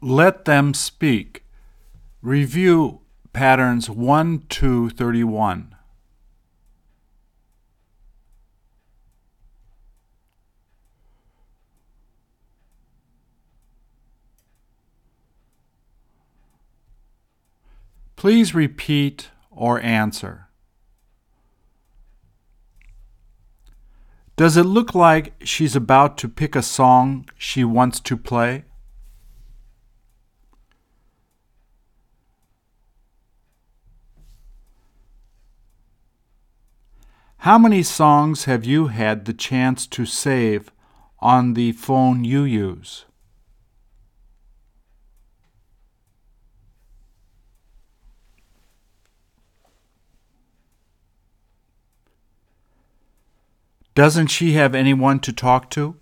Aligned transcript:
Let 0.00 0.44
them 0.44 0.74
speak. 0.74 1.44
Review 2.22 3.00
patterns 3.32 3.90
1 3.90 4.44
to 4.48 4.90
31. 4.90 5.74
Please 18.14 18.52
repeat 18.54 19.30
or 19.50 19.80
answer. 19.80 20.48
Does 24.36 24.56
it 24.56 24.64
look 24.64 24.94
like 24.94 25.34
she's 25.44 25.74
about 25.74 26.16
to 26.18 26.28
pick 26.28 26.54
a 26.54 26.62
song 26.62 27.28
she 27.36 27.64
wants 27.64 27.98
to 28.00 28.16
play? 28.16 28.64
How 37.48 37.56
many 37.56 37.82
songs 37.82 38.44
have 38.44 38.66
you 38.66 38.88
had 38.88 39.24
the 39.24 39.32
chance 39.32 39.86
to 39.86 40.04
save 40.04 40.70
on 41.18 41.54
the 41.54 41.72
phone 41.72 42.22
you 42.22 42.42
use? 42.42 43.06
Doesn't 53.94 54.26
she 54.26 54.52
have 54.52 54.74
anyone 54.74 55.18
to 55.20 55.32
talk 55.32 55.70
to? 55.70 55.96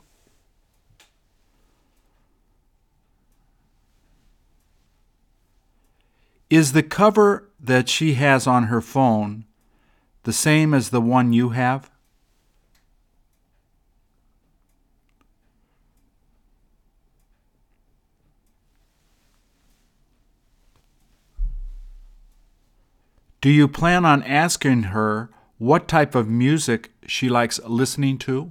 Is 6.51 6.73
the 6.73 6.83
cover 6.83 7.49
that 7.61 7.89
she 7.89 8.15
has 8.15 8.49
on 8.49 8.65
her 8.65 8.81
phone 8.81 9.46
the 10.27 10.33
same 10.33 10.75
as 10.75 10.91
the 10.91 11.01
one 11.01 11.33
you 11.33 11.51
have? 11.51 11.89
Do 23.41 23.49
you 23.49 23.69
plan 23.69 24.05
on 24.05 24.25
asking 24.25 24.83
her 24.95 25.31
what 25.59 25.87
type 25.87 26.17
of 26.17 26.29
music 26.29 26.91
she 27.07 27.29
likes 27.29 27.61
listening 27.63 28.19
to? 28.19 28.51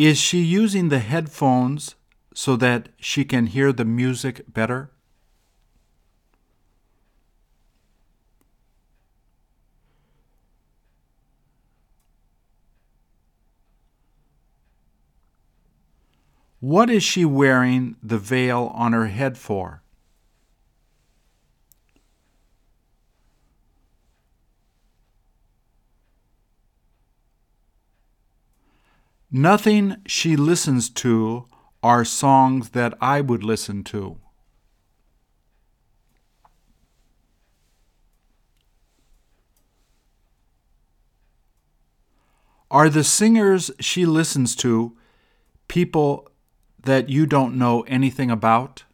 Is 0.00 0.16
she 0.16 0.38
using 0.38 0.88
the 0.88 0.98
headphones 0.98 1.94
so 2.32 2.56
that 2.56 2.88
she 2.98 3.22
can 3.22 3.44
hear 3.44 3.70
the 3.70 3.84
music 3.84 4.50
better? 4.50 4.90
What 16.60 16.88
is 16.88 17.02
she 17.02 17.26
wearing 17.26 17.96
the 18.02 18.16
veil 18.16 18.72
on 18.74 18.94
her 18.94 19.08
head 19.08 19.36
for? 19.36 19.82
Nothing 29.32 29.96
she 30.06 30.34
listens 30.34 30.90
to 30.90 31.46
are 31.84 32.04
songs 32.04 32.70
that 32.70 32.94
I 33.00 33.20
would 33.20 33.44
listen 33.44 33.84
to. 33.84 34.18
Are 42.72 42.88
the 42.88 43.04
singers 43.04 43.70
she 43.78 44.04
listens 44.04 44.56
to 44.56 44.96
people 45.68 46.28
that 46.82 47.08
you 47.08 47.24
don't 47.24 47.56
know 47.56 47.82
anything 47.82 48.30
about? 48.30 48.84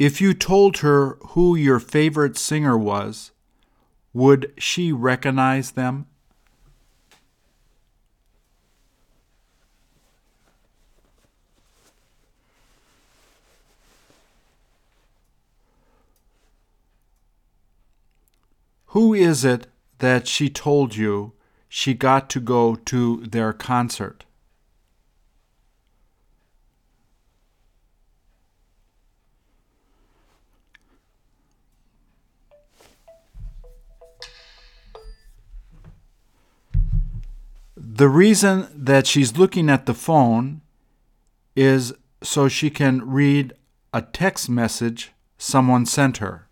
If 0.00 0.18
you 0.18 0.32
told 0.32 0.78
her 0.78 1.18
who 1.32 1.54
your 1.54 1.78
favorite 1.78 2.38
singer 2.38 2.78
was, 2.78 3.32
would 4.14 4.54
she 4.56 4.92
recognize 4.92 5.72
them? 5.72 6.06
Who 18.86 19.12
is 19.12 19.44
it 19.44 19.66
that 19.98 20.26
she 20.26 20.48
told 20.48 20.96
you 20.96 21.34
she 21.68 21.92
got 21.92 22.30
to 22.30 22.40
go 22.40 22.74
to 22.74 23.18
their 23.26 23.52
concert? 23.52 24.24
The 38.00 38.08
reason 38.08 38.66
that 38.74 39.06
she's 39.06 39.36
looking 39.36 39.68
at 39.68 39.84
the 39.84 39.92
phone 39.92 40.62
is 41.54 41.92
so 42.22 42.48
she 42.48 42.70
can 42.70 43.06
read 43.06 43.52
a 43.92 44.00
text 44.00 44.48
message 44.48 45.12
someone 45.36 45.84
sent 45.84 46.16
her. 46.16 46.48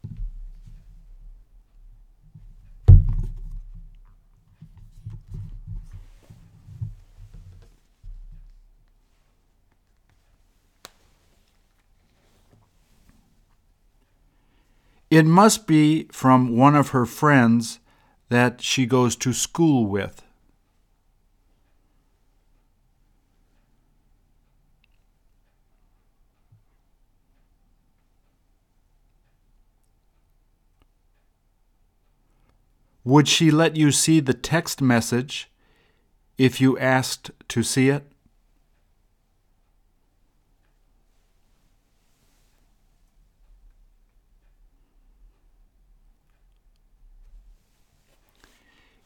It 15.11 15.25
must 15.25 15.67
be 15.67 16.09
from 16.13 16.59
one 16.59 16.77
of 16.77 16.91
her 16.91 17.07
friends 17.07 17.81
that 18.29 18.61
she 18.61 18.85
goes 18.85 19.17
to 19.17 19.33
school 19.33 19.87
with. 19.87 20.28
Would 33.09 33.27
she 33.27 33.51
let 33.51 33.75
you 33.75 33.91
see 33.91 34.21
the 34.21 34.35
text 34.35 34.83
message 34.83 35.51
if 36.37 36.61
you 36.61 36.79
asked 36.79 37.31
to 37.49 37.63
see 37.63 37.89
it? 37.89 38.05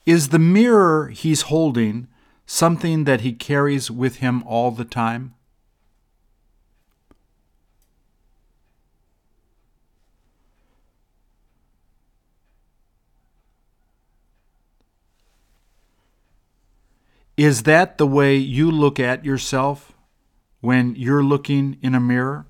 Is 0.05 0.31
the 0.31 0.39
mirror 0.41 1.11
he's 1.11 1.43
holding 1.43 2.09
something 2.45 3.05
that 3.05 3.21
he 3.21 3.33
carries 3.33 3.89
with 3.89 4.17
him 4.17 4.43
all 4.43 4.73
the 4.73 4.85
time? 4.85 5.35
Is 17.37 17.63
that 17.63 17.97
the 17.97 18.07
way 18.07 18.37
you 18.37 18.71
look 18.71 19.01
at 19.01 19.25
yourself 19.25 19.93
when 20.61 20.95
you're 20.97 21.25
looking 21.25 21.79
in 21.83 21.95
a 21.95 22.01
mirror? 22.01 22.47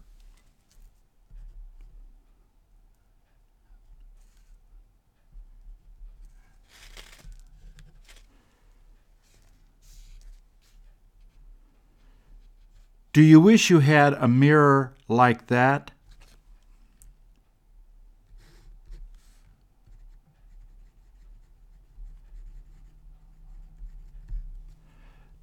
Do 13.13 13.21
you 13.21 13.41
wish 13.41 13.69
you 13.69 13.81
had 13.81 14.15
a 14.15 14.27
mirror 14.27 14.95
like 15.07 15.49
that? 15.49 15.91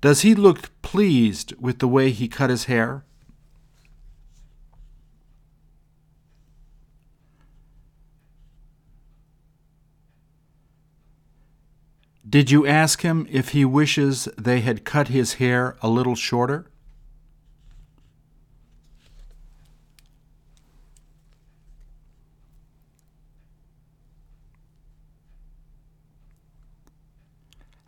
Does 0.02 0.22
he 0.22 0.34
look 0.34 0.70
pleased 0.82 1.54
with 1.60 1.80
the 1.80 1.88
way 1.88 2.12
he 2.12 2.28
cut 2.28 2.50
his 2.50 2.66
hair? 2.66 3.04
Did 12.28 12.52
you 12.52 12.68
ask 12.68 13.02
him 13.02 13.28
if 13.30 13.50
he 13.50 13.66
wishes 13.66 14.30
they 14.38 14.62
had 14.62 14.86
cut 14.86 15.08
his 15.08 15.34
hair 15.34 15.78
a 15.82 15.90
little 15.90 16.16
shorter? 16.16 16.70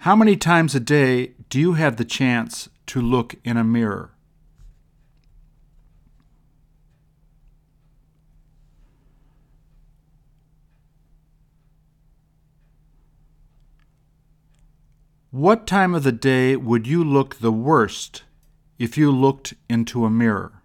How 0.02 0.16
many 0.16 0.36
times 0.36 0.74
a 0.74 0.80
day 0.80 1.34
do 1.50 1.60
you 1.60 1.74
have 1.74 1.98
the 1.98 2.06
chance 2.06 2.70
to 2.88 3.00
look 3.00 3.36
in 3.44 3.56
a 3.56 3.64
mirror? 3.64 4.16
What 15.30 15.68
time 15.68 15.94
of 15.94 16.02
the 16.02 16.12
day 16.12 16.56
would 16.56 16.88
you 16.88 17.04
look 17.04 17.36
the 17.36 17.52
worst 17.52 18.24
if 18.80 18.98
you 18.98 19.12
looked 19.12 19.54
into 19.70 20.04
a 20.04 20.10
mirror? 20.10 20.61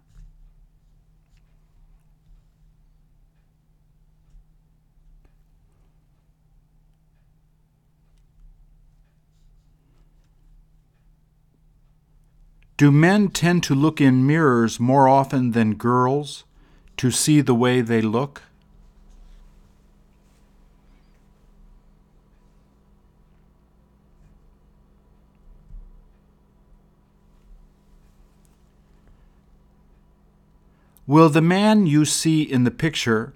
Do 12.77 12.91
men 12.91 13.29
tend 13.29 13.63
to 13.63 13.73
look 13.73 13.99
in 13.99 14.27
mirrors 14.27 14.79
more 14.79 15.09
often 15.09 15.53
than 15.53 15.73
girls 15.73 16.43
to 16.97 17.09
see 17.09 17.41
the 17.41 17.55
way 17.55 17.81
they 17.81 18.01
look? 18.01 18.43
Will 31.07 31.29
the 31.29 31.41
man 31.41 31.87
you 31.87 32.05
see 32.05 32.43
in 32.43 32.63
the 32.63 32.69
picture 32.69 33.33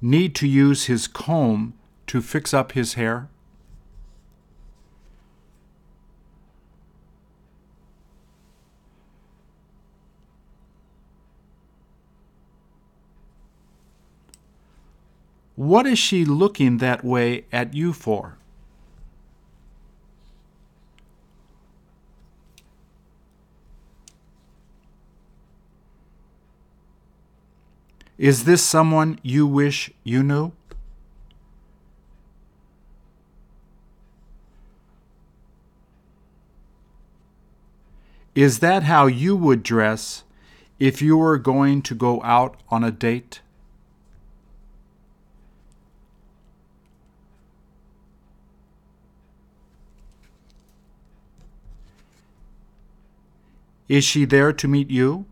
need 0.00 0.34
to 0.34 0.48
use 0.48 0.86
his 0.86 1.06
comb 1.06 1.74
to 2.08 2.20
fix 2.20 2.52
up 2.52 2.72
his 2.72 2.94
hair? 2.94 3.28
What 15.60 15.86
is 15.86 15.98
she 15.98 16.24
looking 16.24 16.78
that 16.78 17.04
way 17.04 17.44
at 17.52 17.74
you 17.74 17.92
for? 17.92 18.38
Is 28.16 28.44
this 28.44 28.62
someone 28.62 29.18
you 29.22 29.46
wish 29.46 29.90
you 30.02 30.22
knew? 30.22 30.52
Is 38.34 38.60
that 38.60 38.84
how 38.84 39.08
you 39.08 39.36
would 39.36 39.62
dress 39.62 40.24
if 40.78 41.02
you 41.02 41.18
were 41.18 41.36
going 41.36 41.82
to 41.82 41.94
go 41.94 42.22
out 42.22 42.56
on 42.70 42.82
a 42.82 42.90
date? 42.90 43.42
Is 53.90 54.04
she 54.04 54.24
there 54.24 54.52
to 54.52 54.68
meet 54.68 54.88
you? 54.88 55.26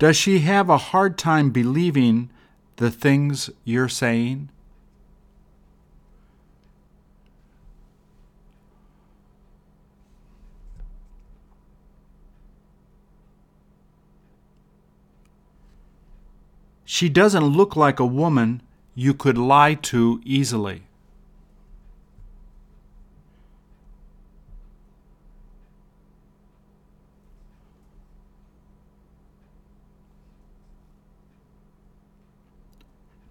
Does 0.00 0.16
she 0.16 0.40
have 0.40 0.68
a 0.68 0.78
hard 0.78 1.16
time 1.16 1.50
believing 1.50 2.28
the 2.78 2.90
things 2.90 3.50
you're 3.62 3.88
saying? 3.88 4.48
She 16.84 17.08
doesn't 17.08 17.44
look 17.44 17.76
like 17.76 18.00
a 18.00 18.04
woman 18.04 18.60
you 18.94 19.14
could 19.14 19.38
lie 19.38 19.74
to 19.74 20.20
easily. 20.24 20.82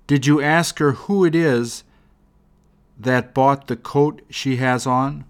Did 0.08 0.26
you 0.26 0.42
ask 0.42 0.80
her 0.80 0.92
who 0.92 1.24
it 1.24 1.34
is 1.34 1.86
that 3.00 3.34
bought 3.34 3.68
the 3.68 3.78
coat 3.78 4.22
she 4.30 4.58
has 4.58 4.86
on? 4.86 5.24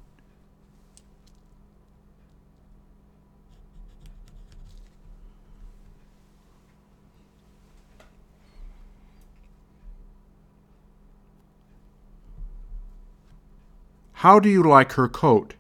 How 14.22 14.40
do 14.40 14.50
you 14.50 14.62
like 14.62 14.92
her 14.92 15.10
coat? 15.10 15.56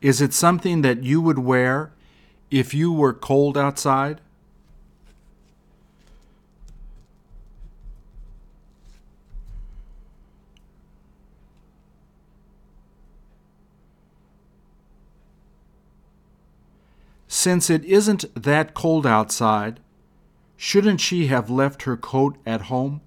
Is 0.00 0.20
it 0.20 0.34
something 0.34 0.82
that 0.82 1.04
you 1.04 1.20
would 1.20 1.38
wear 1.38 1.92
if 2.50 2.74
you 2.74 2.92
were 2.92 3.12
cold 3.12 3.56
outside? 3.56 4.20
Since 17.42 17.70
it 17.70 17.84
isn't 17.84 18.24
that 18.40 18.72
cold 18.72 19.04
outside, 19.04 19.80
shouldn't 20.56 21.00
she 21.00 21.26
have 21.26 21.50
left 21.50 21.82
her 21.82 21.96
coat 21.96 22.36
at 22.46 22.70
home? 22.70 23.00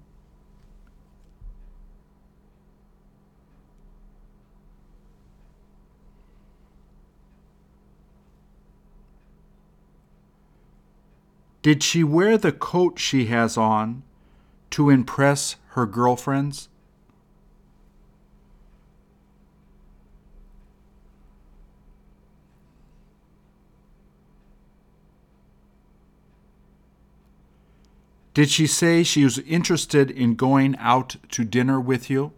Did 11.62 11.82
she 11.82 12.04
wear 12.04 12.36
the 12.36 12.52
coat 12.52 12.98
she 12.98 13.28
has 13.28 13.56
on 13.56 14.02
to 14.68 14.90
impress 14.90 15.56
her 15.68 15.86
girlfriends? 15.86 16.68
Did 28.36 28.50
she 28.50 28.66
say 28.66 29.02
she 29.02 29.24
was 29.24 29.38
interested 29.38 30.10
in 30.10 30.34
going 30.34 30.76
out 30.76 31.16
to 31.30 31.42
dinner 31.42 31.80
with 31.80 32.10
you? 32.10 32.34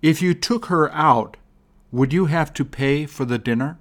If 0.00 0.22
you 0.22 0.34
took 0.34 0.66
her 0.66 0.88
out, 0.92 1.36
would 1.90 2.12
you 2.12 2.26
have 2.26 2.52
to 2.54 2.64
pay 2.64 3.06
for 3.06 3.24
the 3.24 3.38
dinner? 3.38 3.80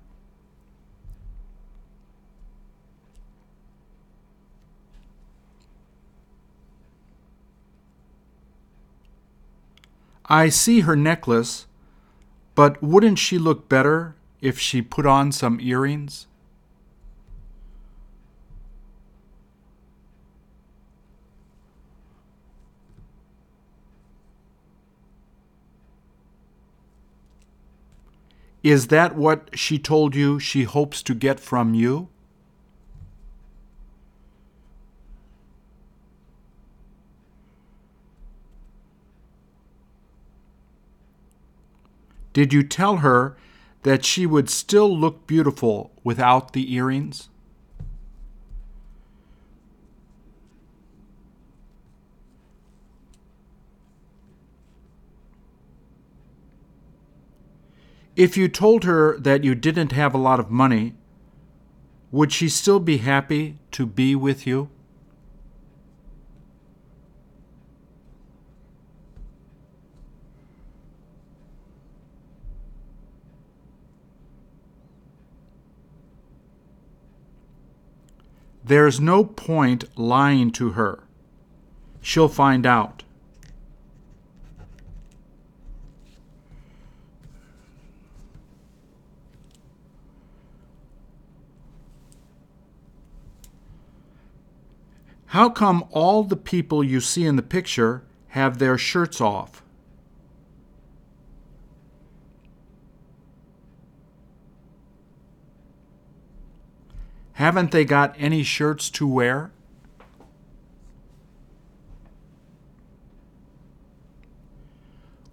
I 10.32 10.48
see 10.48 10.80
her 10.80 10.96
necklace, 10.96 11.68
but 12.56 12.82
wouldn't 12.82 13.20
she 13.20 13.38
look 13.38 13.68
better 13.68 14.16
if 14.40 14.58
she 14.58 14.82
put 14.82 15.06
on 15.06 15.34
some 15.34 15.60
earrings? 15.60 16.26
Is 28.64 28.88
that 28.88 29.18
what 29.18 29.50
she 29.60 29.78
told 29.78 30.16
you 30.16 30.40
she 30.40 30.64
hopes 30.64 31.04
to 31.04 31.14
get 31.14 31.42
from 31.42 31.74
you? 31.74 32.08
Did 42.34 42.54
you 42.54 42.64
tell 42.64 42.98
her 42.98 43.36
that 43.84 44.06
she 44.06 44.26
would 44.26 44.50
still 44.50 44.98
look 44.98 45.28
beautiful 45.28 45.92
without 46.04 46.54
the 46.54 46.74
earrings? 46.74 47.30
If 58.16 58.38
you 58.38 58.48
told 58.48 58.84
her 58.84 59.18
that 59.20 59.44
you 59.44 59.56
didn't 59.56 59.94
have 59.94 60.14
a 60.14 60.18
lot 60.18 60.40
of 60.40 60.52
money, 60.52 60.94
would 62.12 62.32
she 62.32 62.50
still 62.50 62.80
be 62.80 62.98
happy 62.98 63.58
to 63.72 63.86
be 63.86 64.16
with 64.16 64.46
you? 64.46 64.70
There's 78.72 79.02
no 79.02 79.26
point 79.26 79.84
lying 80.00 80.50
to 80.52 80.70
her. 80.70 81.04
She'll 82.00 82.30
find 82.30 82.66
out. 82.66 83.04
How 95.26 95.50
come 95.50 95.84
all 95.92 96.24
the 96.24 96.38
people 96.38 96.82
you 96.82 97.02
see 97.02 97.26
in 97.26 97.36
the 97.36 97.42
picture 97.42 98.04
have 98.30 98.58
their 98.58 98.78
shirts 98.78 99.20
off? 99.20 99.62
Haven't 107.42 107.72
they 107.72 107.86
got 107.86 108.14
any 108.20 108.44
shirts 108.44 108.88
to 108.92 109.08
wear? 109.08 109.50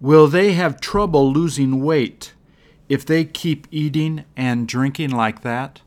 Will 0.01 0.27
they 0.27 0.53
have 0.53 0.81
trouble 0.81 1.31
losing 1.31 1.83
weight 1.83 2.33
if 2.87 3.05
they 3.05 3.25
keep 3.25 3.67
eating 3.69 4.25
and 4.35 4.67
drinking 4.67 5.11
like 5.11 5.43
that? 5.43 5.83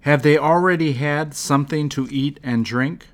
Have 0.00 0.20
they 0.20 0.36
already 0.36 0.92
had 0.92 1.32
something 1.32 1.88
to 1.88 2.06
eat 2.10 2.38
and 2.42 2.66
drink? 2.66 3.06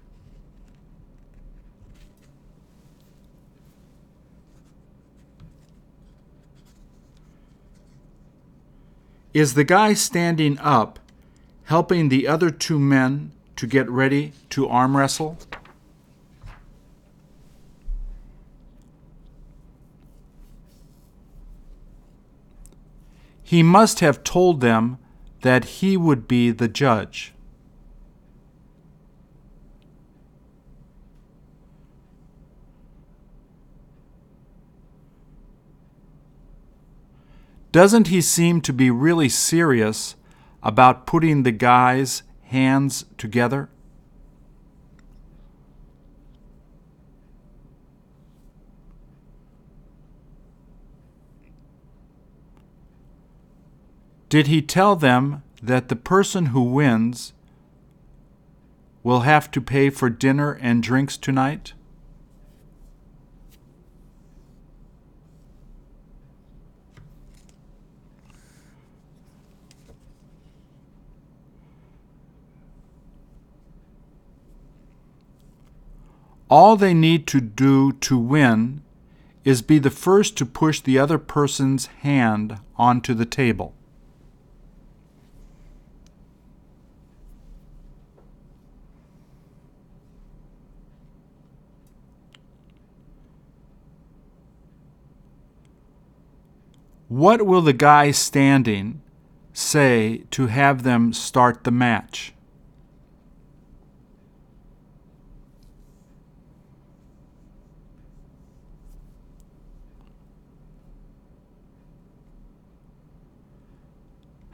Is 9.34 9.54
the 9.54 9.64
guy 9.64 9.94
standing 9.94 10.58
up 10.58 10.98
helping 11.64 12.10
the 12.10 12.28
other 12.28 12.50
two 12.50 12.78
men 12.78 13.32
to 13.56 13.66
get 13.66 13.88
ready 13.88 14.32
to 14.50 14.68
arm 14.68 14.96
wrestle? 14.96 15.38
He 23.42 23.62
must 23.62 24.00
have 24.00 24.24
told 24.24 24.60
them 24.60 24.98
that 25.42 25.64
he 25.64 25.96
would 25.96 26.28
be 26.28 26.50
the 26.50 26.68
judge. 26.68 27.32
Doesn't 37.72 38.08
he 38.08 38.20
seem 38.20 38.60
to 38.60 38.72
be 38.72 38.90
really 38.90 39.30
serious 39.30 40.14
about 40.62 41.06
putting 41.06 41.42
the 41.42 41.52
guy's 41.52 42.22
hands 42.42 43.06
together? 43.16 43.70
Did 54.28 54.46
he 54.46 54.60
tell 54.62 54.94
them 54.94 55.42
that 55.62 55.88
the 55.88 55.96
person 55.96 56.46
who 56.46 56.62
wins 56.62 57.32
will 59.02 59.20
have 59.20 59.50
to 59.50 59.60
pay 59.60 59.88
for 59.88 60.10
dinner 60.10 60.52
and 60.52 60.82
drinks 60.82 61.16
tonight? 61.16 61.72
All 76.54 76.76
they 76.76 76.92
need 76.92 77.26
to 77.28 77.40
do 77.40 77.92
to 77.92 78.18
win 78.18 78.82
is 79.42 79.62
be 79.62 79.78
the 79.78 79.88
first 79.88 80.36
to 80.36 80.44
push 80.44 80.80
the 80.80 80.98
other 80.98 81.16
person's 81.16 81.86
hand 81.86 82.60
onto 82.76 83.14
the 83.14 83.24
table. 83.24 83.74
What 97.08 97.46
will 97.46 97.62
the 97.62 97.72
guy 97.72 98.10
standing 98.10 99.00
say 99.54 100.24
to 100.32 100.48
have 100.48 100.82
them 100.82 101.14
start 101.14 101.64
the 101.64 101.70
match? 101.70 102.34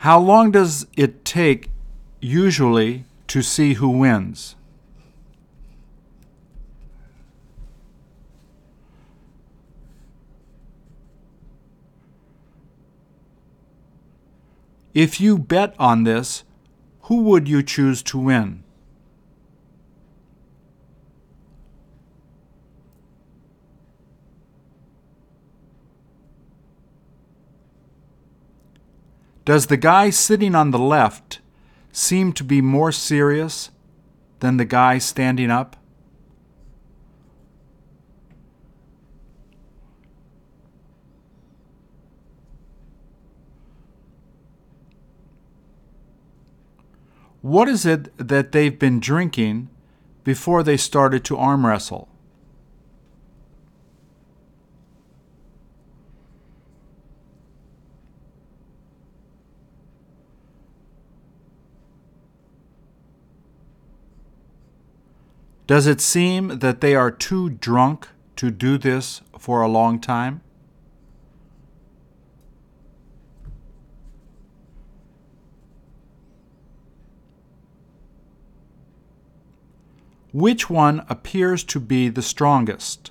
How 0.02 0.20
long 0.20 0.52
does 0.52 0.86
it 0.96 1.24
take 1.24 1.70
usually 2.20 3.04
to 3.26 3.42
see 3.42 3.74
who 3.74 3.88
wins? 3.88 4.54
If 14.94 15.20
you 15.20 15.36
bet 15.36 15.74
on 15.80 16.04
this, 16.04 16.44
who 17.02 17.22
would 17.22 17.48
you 17.48 17.64
choose 17.64 18.00
to 18.04 18.18
win? 18.18 18.62
Does 29.48 29.68
the 29.68 29.78
guy 29.78 30.10
sitting 30.10 30.54
on 30.54 30.72
the 30.72 30.78
left 30.78 31.40
seem 31.90 32.34
to 32.34 32.44
be 32.44 32.60
more 32.60 32.92
serious 32.92 33.70
than 34.40 34.58
the 34.58 34.66
guy 34.66 34.98
standing 34.98 35.50
up? 35.50 35.74
What 47.40 47.70
is 47.70 47.86
it 47.86 48.14
that 48.18 48.52
they've 48.52 48.78
been 48.78 49.00
drinking 49.00 49.70
before 50.24 50.62
they 50.62 50.76
started 50.76 51.24
to 51.24 51.38
arm 51.38 51.64
wrestle? 51.64 52.10
Does 65.68 65.86
it 65.86 66.00
seem 66.00 66.60
that 66.60 66.80
they 66.80 66.94
are 66.94 67.10
too 67.10 67.50
drunk 67.50 68.08
to 68.36 68.50
do 68.50 68.78
this 68.78 69.20
for 69.38 69.60
a 69.60 69.68
long 69.68 70.00
time? 70.00 70.40
Which 80.32 80.70
one 80.70 81.04
appears 81.10 81.62
to 81.64 81.78
be 81.78 82.08
the 82.08 82.22
strongest? 82.22 83.10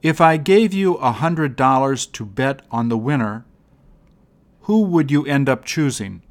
If 0.00 0.22
I 0.22 0.38
gave 0.38 0.72
you 0.72 0.94
a 0.94 1.12
hundred 1.12 1.56
dollars 1.56 2.06
to 2.06 2.24
bet 2.24 2.62
on 2.70 2.88
the 2.88 2.96
winner, 2.96 3.44
who 4.64 4.80
would 4.80 5.10
you 5.10 5.26
end 5.26 5.48
up 5.48 5.64
choosing? 5.64 6.22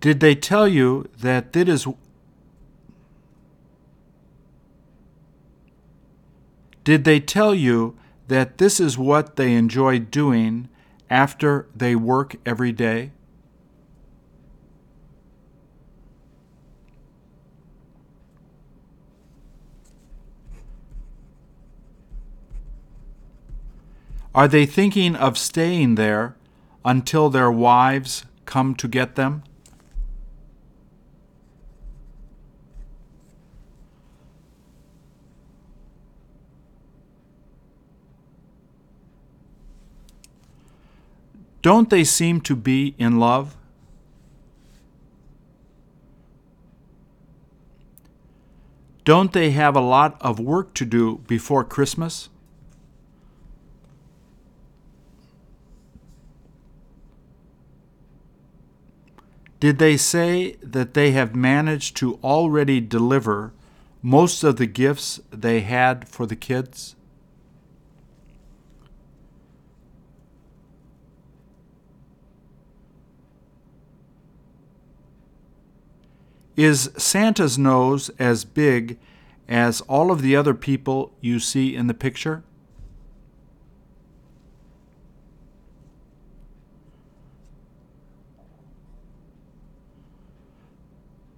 Did 0.00 0.20
they 0.20 0.34
tell 0.34 0.66
you 0.66 1.08
that 1.20 1.52
that 1.52 1.68
is 1.68 1.86
Did 6.82 7.04
they 7.04 7.20
tell 7.20 7.54
you 7.54 7.96
that 8.26 8.58
this 8.58 8.80
is 8.80 8.98
what 8.98 9.36
they 9.36 9.54
enjoy 9.54 10.00
doing 10.00 10.68
after 11.08 11.68
they 11.76 11.94
work 11.94 12.34
every 12.44 12.72
day? 12.72 13.12
Are 24.34 24.48
they 24.48 24.64
thinking 24.64 25.14
of 25.14 25.36
staying 25.36 25.96
there 25.96 26.36
until 26.84 27.28
their 27.28 27.50
wives 27.50 28.24
come 28.46 28.74
to 28.76 28.88
get 28.88 29.14
them? 29.14 29.42
Don't 41.60 41.90
they 41.90 42.02
seem 42.02 42.40
to 42.40 42.56
be 42.56 42.94
in 42.98 43.20
love? 43.20 43.56
Don't 49.04 49.32
they 49.32 49.50
have 49.50 49.76
a 49.76 49.80
lot 49.80 50.16
of 50.20 50.40
work 50.40 50.74
to 50.74 50.84
do 50.84 51.18
before 51.28 51.64
Christmas? 51.64 52.30
Did 59.62 59.78
they 59.78 59.96
say 59.96 60.56
that 60.60 60.92
they 60.92 61.12
have 61.12 61.36
managed 61.36 61.96
to 61.98 62.18
already 62.24 62.80
deliver 62.80 63.52
most 64.02 64.42
of 64.42 64.56
the 64.56 64.66
gifts 64.66 65.20
they 65.30 65.60
had 65.60 66.08
for 66.08 66.26
the 66.26 66.34
kids? 66.34 66.96
Is 76.56 76.90
Santa's 76.96 77.56
nose 77.56 78.08
as 78.18 78.44
big 78.44 78.98
as 79.46 79.80
all 79.82 80.10
of 80.10 80.22
the 80.22 80.34
other 80.34 80.54
people 80.54 81.12
you 81.20 81.38
see 81.38 81.76
in 81.76 81.86
the 81.86 81.94
picture? 81.94 82.42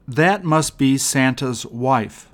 That 0.06 0.44
must 0.44 0.76
be 0.76 0.98
Santa's 0.98 1.64
wife. 1.66 2.28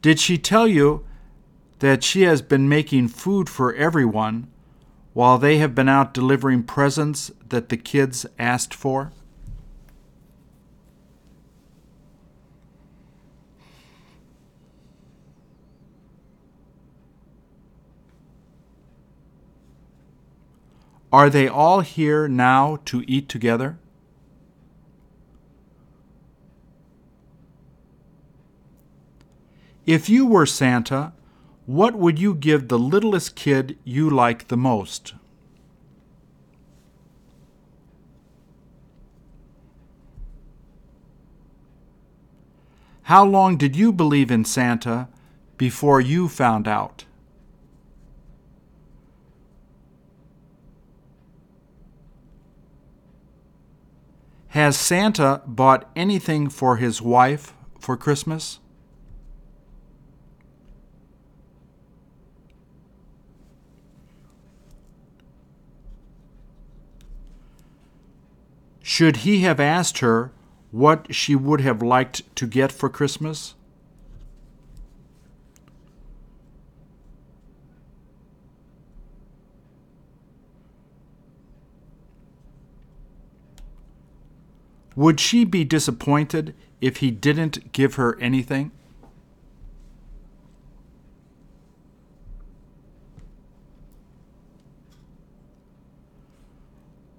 Did 0.00 0.20
she 0.20 0.38
tell 0.38 0.68
you 0.68 1.04
that 1.80 2.04
she 2.04 2.22
has 2.22 2.40
been 2.40 2.68
making 2.68 3.08
food 3.08 3.48
for 3.48 3.74
everyone 3.74 4.48
while 5.12 5.38
they 5.38 5.58
have 5.58 5.74
been 5.74 5.88
out 5.88 6.14
delivering 6.14 6.62
presents 6.62 7.32
that 7.48 7.68
the 7.68 7.76
kids 7.76 8.24
asked 8.38 8.72
for? 8.72 9.12
Are 21.12 21.30
they 21.30 21.48
all 21.48 21.80
here 21.80 22.28
now 22.28 22.78
to 22.84 23.02
eat 23.06 23.28
together? 23.28 23.78
If 29.86 30.10
you 30.10 30.26
were 30.26 30.44
Santa, 30.44 31.14
what 31.64 31.94
would 31.94 32.18
you 32.18 32.34
give 32.34 32.68
the 32.68 32.78
littlest 32.78 33.36
kid 33.36 33.78
you 33.84 34.10
like 34.10 34.48
the 34.48 34.56
most? 34.56 35.14
How 43.04 43.24
long 43.24 43.56
did 43.56 43.74
you 43.74 43.90
believe 43.90 44.30
in 44.30 44.44
Santa 44.44 45.08
before 45.56 46.02
you 46.02 46.28
found 46.28 46.68
out? 46.68 47.06
Has 54.52 54.78
Santa 54.78 55.42
bought 55.46 55.90
anything 55.94 56.48
for 56.48 56.76
his 56.76 57.02
wife 57.02 57.52
for 57.78 57.96
Christmas? 57.96 58.60
Should 68.82 69.18
he 69.18 69.40
have 69.40 69.60
asked 69.60 69.98
her 69.98 70.32
what 70.70 71.14
she 71.14 71.36
would 71.36 71.60
have 71.60 71.82
liked 71.82 72.34
to 72.36 72.46
get 72.46 72.72
for 72.72 72.88
Christmas? 72.88 73.54
Would 84.98 85.20
she 85.20 85.44
be 85.44 85.62
disappointed 85.62 86.56
if 86.80 86.96
he 86.96 87.12
didn't 87.12 87.70
give 87.70 87.94
her 87.94 88.18
anything? 88.18 88.72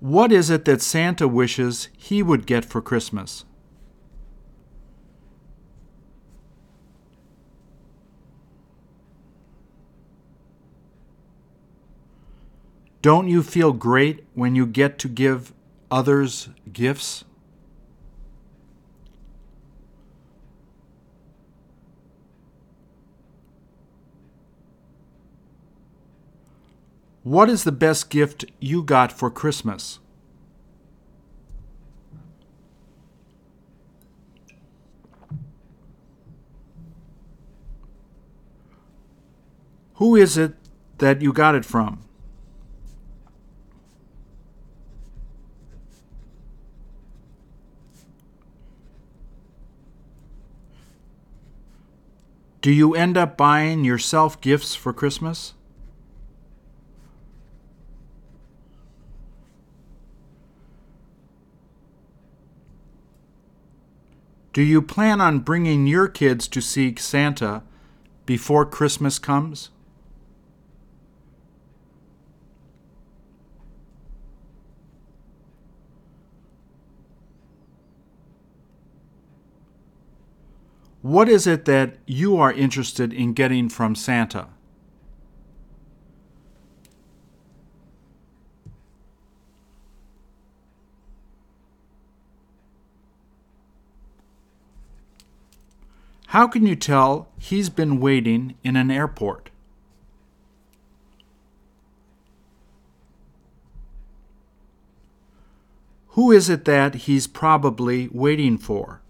What 0.01 0.33
is 0.33 0.49
it 0.49 0.65
that 0.65 0.81
Santa 0.81 1.25
wishes 1.25 1.87
he 1.97 2.21
would 2.21 2.45
get 2.45 2.65
for 2.65 2.81
Christmas? 2.81 3.45
Don't 13.01 13.29
you 13.29 13.41
feel 13.41 13.71
great 13.71 14.25
when 14.33 14.53
you 14.55 14.65
get 14.65 14.99
to 14.99 15.07
give 15.07 15.53
others 15.89 16.49
gifts? 16.73 17.23
What 27.29 27.47
is 27.47 27.63
the 27.63 27.71
best 27.71 28.09
gift 28.09 28.45
you 28.59 28.81
got 28.81 29.11
for 29.11 29.29
Christmas? 29.29 29.99
Who 39.97 40.15
is 40.15 40.39
it 40.39 40.55
that 40.97 41.21
you 41.21 41.31
got 41.31 41.53
it 41.53 41.65
from? 41.65 42.01
Do 52.61 52.71
you 52.71 52.95
end 52.95 53.17
up 53.17 53.37
buying 53.37 53.83
yourself 53.83 54.41
gifts 54.41 54.73
for 54.73 54.93
Christmas? 54.93 55.53
Do 64.51 64.63
you 64.63 64.81
plan 64.81 65.21
on 65.21 65.39
bringing 65.39 65.85
your 65.85 66.07
kids 66.07 66.47
to 66.49 66.61
see 66.61 66.95
Santa 66.97 67.61
before 68.25 68.65
Christmas 68.65 69.19
comes? 69.19 69.69
What 81.01 81.29
is 81.29 81.47
it 81.47 81.65
that 81.65 81.97
you 82.05 82.37
are 82.37 82.51
interested 82.51 83.13
in 83.13 83.33
getting 83.33 83.69
from 83.69 83.95
Santa? 83.95 84.47
How 96.29 96.45
can 96.45 96.67
you 96.67 96.75
tell 96.75 97.27
he's 97.39 97.71
been 97.71 97.99
waiting 97.99 98.53
in 98.63 98.75
an 98.75 98.91
airport? 98.91 99.49
Who 106.09 106.31
is 106.31 106.47
it 106.47 106.65
that 106.65 106.93
he's 106.93 107.25
probably 107.25 108.09
waiting 108.11 108.59
for? 108.59 109.01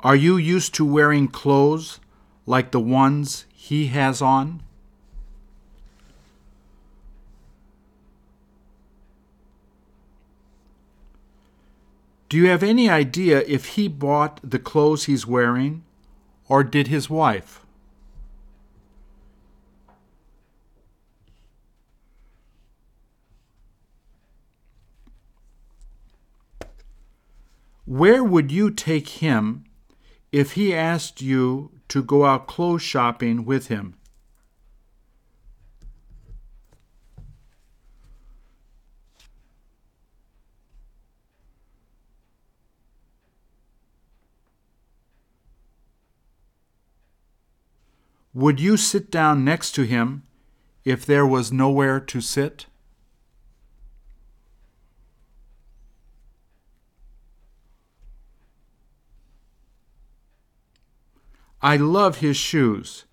Are 0.00 0.16
you 0.16 0.38
used 0.38 0.74
to 0.76 0.84
wearing 0.86 1.28
clothes 1.28 2.00
like 2.46 2.70
the 2.70 2.80
ones 2.80 3.44
he 3.52 3.88
has 3.88 4.22
on? 4.22 4.62
Do 12.28 12.36
you 12.36 12.48
have 12.48 12.62
any 12.62 12.88
idea 12.90 13.44
if 13.46 13.76
he 13.76 13.86
bought 13.86 14.40
the 14.42 14.58
clothes 14.58 15.04
he's 15.04 15.26
wearing 15.26 15.84
or 16.48 16.64
did 16.64 16.88
his 16.88 17.08
wife? 17.08 17.60
Where 27.84 28.24
would 28.24 28.50
you 28.50 28.72
take 28.72 29.08
him 29.08 29.64
if 30.32 30.52
he 30.52 30.74
asked 30.74 31.22
you 31.22 31.70
to 31.88 32.02
go 32.02 32.24
out 32.24 32.48
clothes 32.48 32.82
shopping 32.82 33.44
with 33.44 33.68
him? 33.68 33.94
Would 48.36 48.60
you 48.60 48.76
sit 48.76 49.10
down 49.10 49.46
next 49.46 49.72
to 49.76 49.84
him 49.84 50.22
if 50.84 51.06
there 51.06 51.26
was 51.26 51.50
nowhere 51.50 51.98
to 52.00 52.20
sit? 52.20 52.66
I 61.62 61.78
love 61.78 62.18
his 62.18 62.36
shoes. 62.36 63.06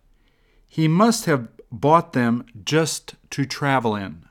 He 0.67 0.89
must 0.89 1.23
have 1.23 1.47
bought 1.71 2.11
them 2.11 2.45
just 2.65 3.15
to 3.29 3.45
travel 3.45 3.95
in. 3.95 4.25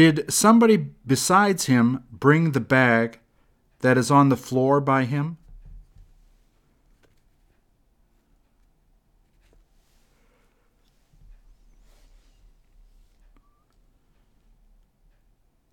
Did 0.00 0.32
somebody 0.32 0.78
besides 1.06 1.66
him 1.66 2.04
bring 2.10 2.52
the 2.52 2.58
bag 2.58 3.18
that 3.80 3.98
is 3.98 4.10
on 4.10 4.30
the 4.30 4.34
floor 4.34 4.80
by 4.80 5.04
him? 5.04 5.36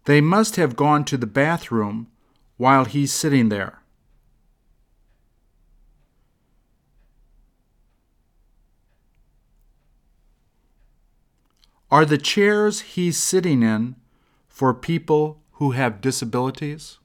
They 0.03 0.19
must 0.19 0.57
have 0.57 0.75
gone 0.75 1.05
to 1.05 1.15
the 1.15 1.25
bathroom 1.25 2.07
while 2.57 2.83
he's 2.83 3.13
sitting 3.13 3.47
there. 3.47 3.79
Are 11.89 12.03
the 12.03 12.17
chairs 12.17 12.81
he's 12.81 13.17
sitting 13.17 13.63
in 13.63 13.95
for 14.57 14.73
people 14.73 15.39
who 15.51 15.69
have 15.69 16.01
disabilities? 16.01 16.97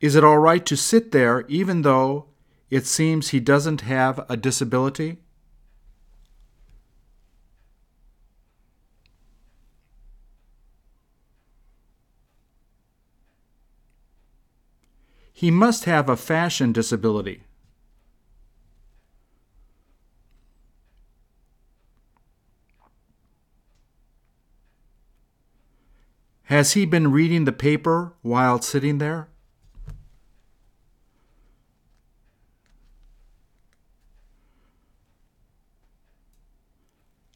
Is 0.00 0.16
it 0.16 0.24
all 0.24 0.38
right 0.38 0.66
to 0.66 0.76
sit 0.76 1.12
there 1.12 1.44
even 1.46 1.82
though 1.82 2.24
it 2.68 2.84
seems 2.84 3.28
he 3.28 3.38
doesn't 3.38 3.82
have 3.82 4.26
a 4.28 4.36
disability? 4.36 5.18
He 15.32 15.52
must 15.52 15.84
have 15.84 16.08
a 16.08 16.16
fashion 16.16 16.72
disability. 16.72 17.44
Has 26.48 26.72
he 26.72 26.86
been 26.86 27.12
reading 27.12 27.44
the 27.44 27.52
paper 27.52 28.14
while 28.22 28.62
sitting 28.62 28.96
there? 28.96 29.28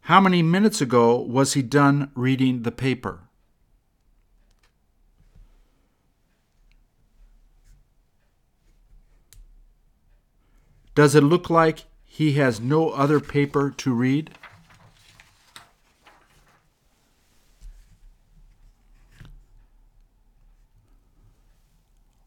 How 0.01 0.19
many 0.19 0.41
minutes 0.41 0.81
ago 0.81 1.21
was 1.21 1.53
he 1.53 1.61
done 1.61 2.11
reading 2.15 2.63
the 2.63 2.73
paper? 2.73 3.29
Does 10.95 11.15
it 11.15 11.23
look 11.23 11.51
like 11.51 11.85
he 12.03 12.33
has 12.33 12.63
no 12.63 12.89
other 12.89 13.21
paper 13.21 13.71
to 13.77 13.93
read? 13.93 14.31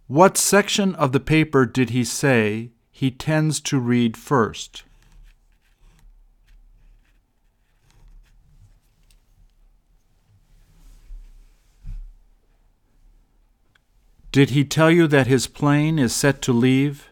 What 0.07 0.37
section 0.37 0.93
of 0.95 1.13
the 1.13 1.19
paper 1.19 1.65
did 1.65 1.89
he 1.89 2.03
say 2.03 2.69
he 2.91 3.09
tends 3.09 3.59
to 3.61 3.79
read 3.79 4.15
first? 4.15 4.83
Did 14.31 14.51
he 14.51 14.63
tell 14.63 14.91
you 14.91 15.07
that 15.07 15.25
his 15.27 15.47
plane 15.47 15.97
is 15.97 16.13
set 16.13 16.41
to 16.43 16.53
leave 16.53 17.09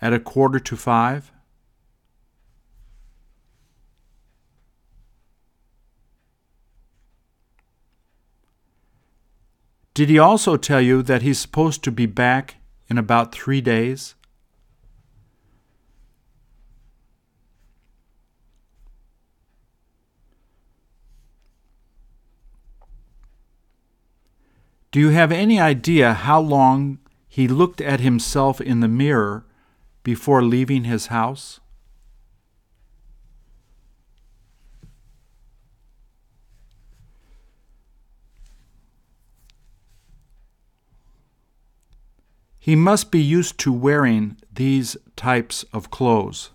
at 0.00 0.12
a 0.12 0.18
quarter 0.18 0.58
to 0.58 0.76
five? 0.76 1.30
Did 9.94 10.08
he 10.08 10.18
also 10.18 10.56
tell 10.56 10.80
you 10.80 11.02
that 11.02 11.22
he's 11.22 11.38
supposed 11.38 11.84
to 11.84 11.92
be 11.92 12.06
back 12.06 12.56
in 12.88 12.98
about 12.98 13.32
three 13.32 13.60
days? 13.60 14.16
Do 24.90 24.98
you 25.00 25.10
have 25.10 25.30
any 25.30 25.60
idea 25.60 26.12
how 26.12 26.40
long 26.40 26.98
he 27.28 27.46
looked 27.48 27.80
at 27.80 28.00
himself 28.00 28.60
in 28.60 28.80
the 28.80 28.88
mirror 28.88 29.44
before 30.02 30.42
leaving 30.42 30.84
his 30.84 31.06
house? 31.06 31.60
He 42.64 42.76
must 42.76 43.10
be 43.10 43.20
used 43.20 43.58
to 43.58 43.72
wearing 43.74 44.38
these 44.50 44.96
types 45.16 45.66
of 45.74 45.90
clothes. 45.90 46.48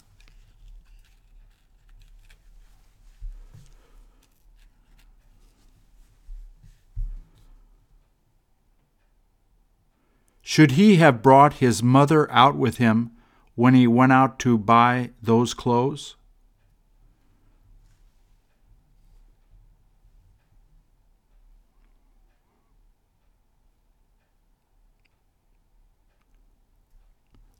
Should 10.42 10.72
he 10.72 10.96
have 10.96 11.22
brought 11.22 11.62
his 11.62 11.84
mother 11.84 12.28
out 12.32 12.56
with 12.56 12.78
him 12.78 13.12
when 13.54 13.76
he 13.76 13.86
went 13.86 14.12
out 14.12 14.40
to 14.40 14.58
buy 14.58 15.12
those 15.22 15.54
clothes? 15.54 16.16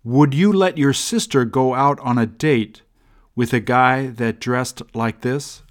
Would 0.10 0.34
you 0.34 0.52
let 0.52 0.80
your 0.80 0.92
sister 0.92 1.46
go 1.46 1.76
out 1.76 2.00
on 2.00 2.18
a 2.18 2.26
date 2.26 2.82
with 3.36 3.54
a 3.54 3.60
guy 3.60 4.08
that 4.08 4.40
dressed 4.40 4.82
like 4.96 5.22
this? 5.22 5.62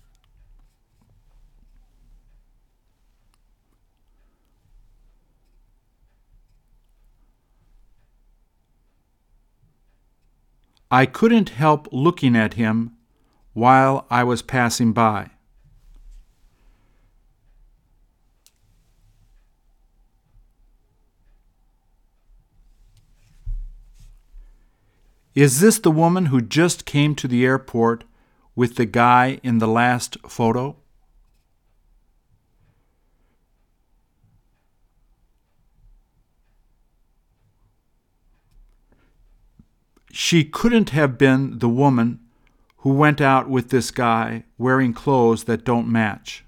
I 10.88 11.04
couldn't 11.04 11.48
help 11.48 11.88
looking 11.90 12.36
at 12.36 12.54
him 12.54 12.92
while 13.54 14.06
I 14.08 14.22
was 14.22 14.42
passing 14.42 14.92
by. 14.92 15.30
Is 25.38 25.60
this 25.60 25.78
the 25.78 25.92
woman 25.92 26.26
who 26.26 26.40
just 26.40 26.84
came 26.84 27.14
to 27.14 27.28
the 27.28 27.44
airport 27.44 28.02
with 28.56 28.74
the 28.74 28.86
guy 28.86 29.38
in 29.44 29.58
the 29.58 29.68
last 29.68 30.16
photo? 30.28 30.74
She 40.10 40.42
couldn't 40.42 40.90
have 40.90 41.16
been 41.16 41.60
the 41.60 41.68
woman 41.68 42.18
who 42.78 42.92
went 42.94 43.20
out 43.20 43.48
with 43.48 43.70
this 43.70 43.92
guy 43.92 44.42
wearing 44.58 44.92
clothes 44.92 45.44
that 45.44 45.64
don't 45.64 45.86
match. 45.86 46.44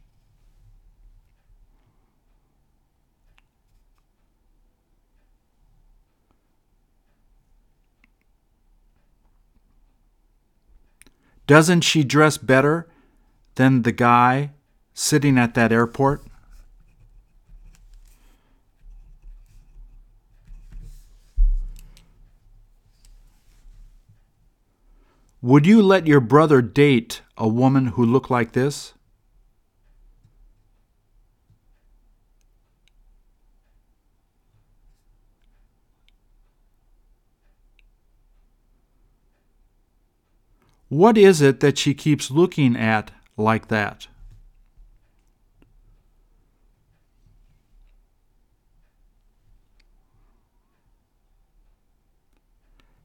Doesn't 11.50 11.80
she 11.80 12.04
dress 12.04 12.38
better 12.38 12.86
than 13.56 13.82
the 13.82 13.90
guy 13.90 14.52
sitting 14.94 15.36
at 15.36 15.54
that 15.54 15.72
airport? 15.72 16.22
Would 25.42 25.66
you 25.66 25.82
let 25.82 26.06
your 26.06 26.20
brother 26.20 26.62
date 26.62 27.22
a 27.36 27.48
woman 27.48 27.86
who 27.86 28.04
looked 28.06 28.30
like 28.30 28.52
this? 28.52 28.94
What 40.90 41.16
is 41.16 41.40
it 41.40 41.60
that 41.60 41.78
she 41.78 41.94
keeps 41.94 42.32
looking 42.32 42.74
at 42.74 43.12
like 43.36 43.68
that? 43.68 44.08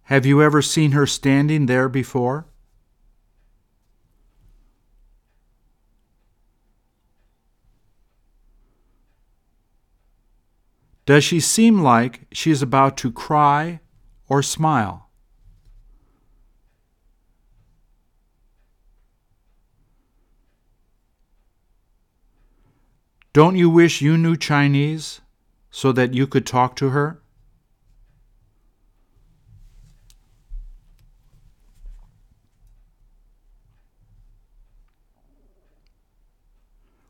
Have 0.06 0.26
you 0.26 0.41
ever 0.41 0.63
seen 0.63 0.93
her 0.93 1.06
standing 1.06 1.67
there 1.67 1.88
before? 1.88 2.48
Does 11.06 11.24
she 11.24 11.39
seem 11.39 11.84
like 11.84 12.21
she 12.32 12.50
is 12.50 12.63
about 12.63 12.98
to 12.98 13.12
cry 13.12 13.80
or 14.28 14.41
smile? 14.41 15.04
Don't 23.36 23.58
you 23.58 23.69
wish 23.69 24.02
you 24.02 24.17
knew 24.17 24.38
Chinese 24.38 25.19
so 25.69 25.91
that 25.91 26.13
you 26.13 26.26
could 26.26 26.45
talk 26.45 26.74
to 26.78 26.91
her? 26.91 27.21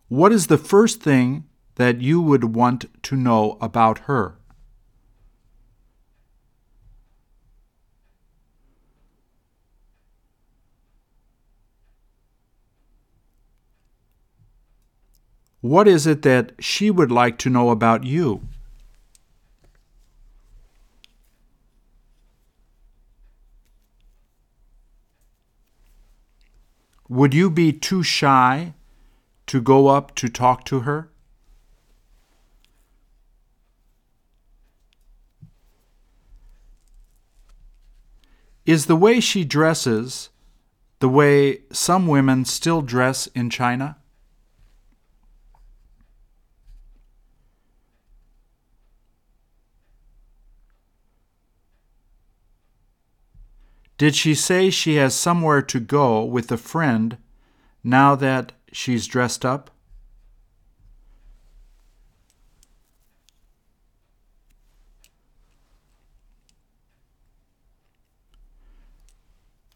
What 0.08 0.32
is 0.32 0.48
the 0.48 0.58
first 0.58 1.00
thing 1.00 1.44
that 1.76 2.02
you 2.02 2.20
would 2.20 2.56
want 2.56 2.86
to 3.04 3.16
know 3.16 3.60
about 3.62 4.00
her? 4.10 4.40
What 15.66 15.88
is 15.88 16.06
it 16.06 16.22
that 16.22 16.52
she 16.60 16.92
would 16.92 17.12
like 17.12 17.40
to 17.40 17.50
know 17.50 17.72
about 17.72 18.04
you? 18.04 18.42
Would 27.10 27.34
you 27.34 27.50
be 27.50 27.74
too 27.74 28.04
shy 28.04 28.76
to 29.48 29.60
go 29.60 29.88
up 29.88 30.14
to 30.18 30.30
talk 30.30 30.66
to 30.66 30.82
her? 30.82 31.10
Is 38.68 38.86
the 38.86 38.96
way 38.96 39.20
she 39.20 39.44
dresses 39.44 40.30
the 41.00 41.10
way 41.10 41.62
some 41.72 42.06
women 42.06 42.46
still 42.46 42.84
dress 42.84 43.26
in 43.34 43.50
China? 43.50 43.98
Did 53.98 54.16
she 54.16 54.36
say 54.36 54.70
she 54.70 54.96
has 54.96 55.16
somewhere 55.16 55.62
to 55.62 55.80
go 55.80 56.24
with 56.24 56.52
a 56.52 56.58
friend 56.58 57.18
now 57.84 58.16
that 58.16 58.52
she's 58.72 59.08
dressed 59.08 59.46
up? 59.46 59.72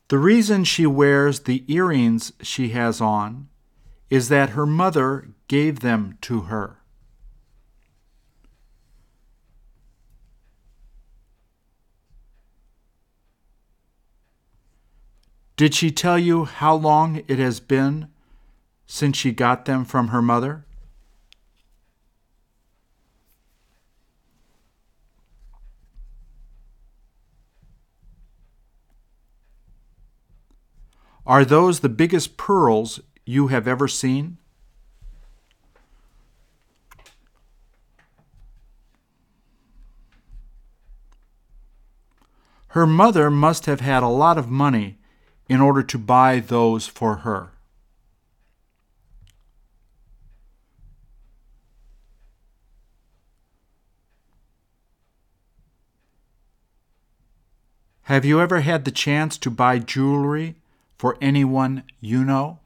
The 0.10 0.18
reason 0.18 0.64
she 0.64 0.88
wears 0.88 1.42
the 1.42 1.64
earrings 1.72 2.34
she 2.42 2.70
has 2.70 3.00
on 3.00 3.48
is 4.10 4.28
that 4.30 4.50
her 4.50 4.66
mother 4.66 5.30
gave 5.48 5.82
them 5.82 6.18
to 6.22 6.42
her. 6.42 6.79
Did 15.60 15.74
she 15.74 15.92
tell 15.92 16.18
you 16.18 16.46
how 16.46 16.74
long 16.74 17.22
it 17.28 17.38
has 17.38 17.60
been 17.60 18.08
since 18.86 19.18
she 19.18 19.34
got 19.34 19.66
them 19.66 19.84
from 19.84 20.08
her 20.08 20.22
mother? 20.22 20.64
Are 31.26 31.44
those 31.44 31.82
the 31.82 31.90
biggest 31.90 32.38
pearls 32.38 33.02
you 33.26 33.48
have 33.48 33.68
ever 33.68 33.90
seen? 33.90 34.38
Her 42.70 42.88
mother 42.88 43.30
must 43.30 43.66
have 43.66 43.82
had 43.82 44.04
a 44.04 44.08
lot 44.08 44.38
of 44.38 44.50
money 44.50 45.00
in 45.50 45.60
order 45.60 45.82
to 45.82 45.98
buy 45.98 46.40
those 46.40 46.86
for 46.86 47.18
her. 47.18 47.50
Have 58.04 58.26
you 58.26 58.40
ever 58.40 58.62
had 58.62 58.86
the 58.86 58.92
chance 58.92 59.38
to 59.40 59.50
buy 59.50 59.80
jewelry 59.80 60.56
for 60.98 61.18
anyone 61.22 61.84
you 62.00 62.24
know? 62.24 62.60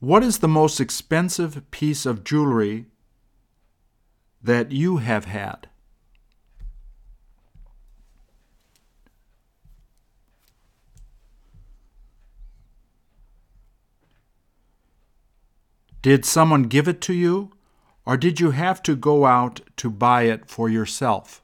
What 0.00 0.22
is 0.22 0.38
the 0.38 0.48
most 0.48 0.80
expensive 0.80 1.70
piece 1.70 2.06
of 2.06 2.24
jewelry 2.24 2.86
that 4.42 4.72
you 4.72 4.98
have 4.98 5.26
had. 5.26 5.68
Did 16.02 16.24
someone 16.24 16.62
give 16.62 16.88
it 16.88 17.02
to 17.02 17.12
you, 17.12 17.52
or 18.06 18.16
did 18.16 18.40
you 18.40 18.52
have 18.52 18.82
to 18.84 18.96
go 18.96 19.26
out 19.26 19.60
to 19.76 19.90
buy 19.90 20.22
it 20.22 20.48
for 20.48 20.68
yourself? 20.68 21.42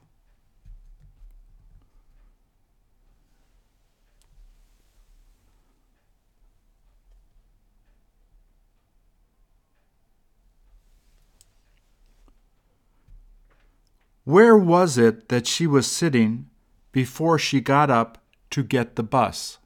Where 14.27 14.57
was 14.57 14.97
it 14.97 15.29
that 15.29 15.47
she 15.47 15.65
was 15.65 15.87
sitting 15.87 16.49
before 16.91 17.39
she 17.39 17.61
got 17.61 17.89
up 17.89 18.17
to 18.49 18.61
get 18.61 18.97
the 18.97 19.01
bus? 19.01 19.57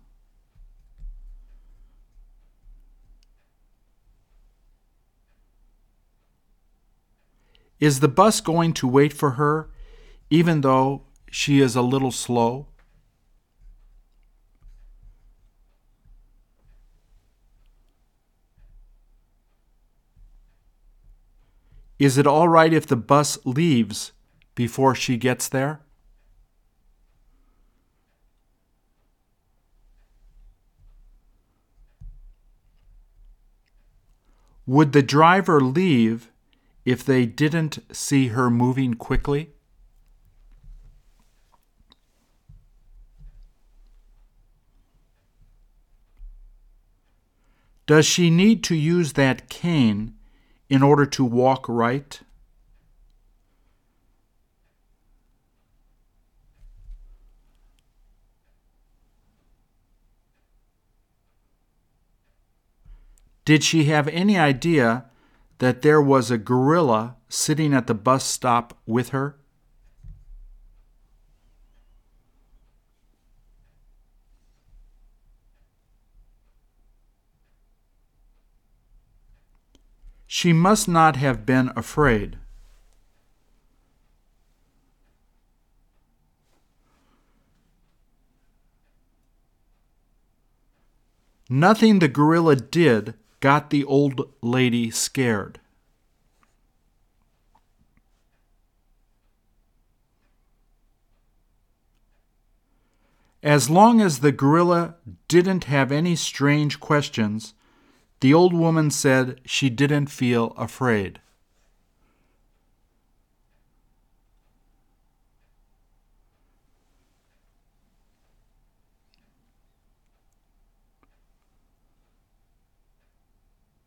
Is 7.80 8.02
the 8.02 8.08
bus 8.08 8.40
going 8.40 8.74
to 8.74 8.88
wait 8.88 9.14
for 9.14 9.32
her 9.32 9.72
even 10.30 10.62
though 10.62 11.06
she 11.32 11.60
is 11.60 11.76
a 11.76 11.82
little 11.82 12.12
slow? 12.12 12.68
Is 21.98 22.20
it 22.20 22.28
all 22.28 22.48
right 22.48 22.72
if 22.72 22.86
the 22.86 22.96
bus 22.96 23.40
leaves 23.44 24.12
before 24.56 24.96
she 24.96 25.18
gets 25.18 25.48
there? 25.48 25.82
Would 34.66 34.94
the 34.94 35.02
driver 35.02 35.60
leave 35.60 36.32
if 36.86 37.04
they 37.04 37.26
didn't 37.26 37.80
see 37.92 38.28
her 38.30 38.50
moving 38.50 38.94
quickly? 38.94 39.50
Does 47.86 48.06
she 48.06 48.30
need 48.30 48.64
to 48.64 48.76
use 48.76 49.14
that 49.14 49.50
cane 49.50 50.16
in 50.70 50.82
order 50.82 51.06
to 51.08 51.26
walk 51.26 51.68
right? 51.68 52.22
Did 63.44 63.64
she 63.64 63.86
have 63.86 64.08
any 64.10 64.38
idea 64.38 65.06
that 65.58 65.82
there 65.82 66.02
was 66.02 66.30
a 66.30 66.38
gorilla 66.38 67.16
sitting 67.28 67.74
at 67.74 67.88
the 67.88 67.94
bus 67.94 68.24
stop 68.24 68.78
with 68.86 69.10
her? 69.10 69.38
She 80.28 80.54
must 80.54 80.88
not 80.88 81.18
have 81.18 81.46
been 81.46 81.72
afraid. 81.76 82.38
Nothing 91.50 92.00
the 92.00 92.08
gorilla 92.08 92.56
did 92.56 93.16
got 93.42 93.72
the 93.72 93.84
old 93.84 94.32
lady 94.42 94.90
scared. 94.90 95.60
As 103.44 103.70
long 103.70 104.00
as 104.00 104.20
the 104.20 104.32
gorilla 104.32 104.96
didn't 105.28 105.64
have 105.64 105.92
any 105.92 106.16
strange 106.16 106.80
questions, 106.80 107.56
the 108.20 108.34
old 108.34 108.54
woman 108.54 108.92
said 108.92 109.42
she 109.46 109.70
didn't 109.70 110.08
feel 110.08 110.54
afraid. 110.58 111.20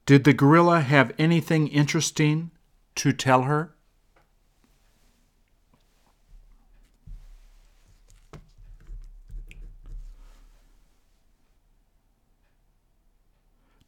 Did 0.06 0.24
the 0.24 0.34
gorilla 0.34 0.80
have 0.80 1.12
anything 1.18 1.66
interesting 1.68 2.50
to 2.96 3.12
tell 3.12 3.42
her? 3.42 3.74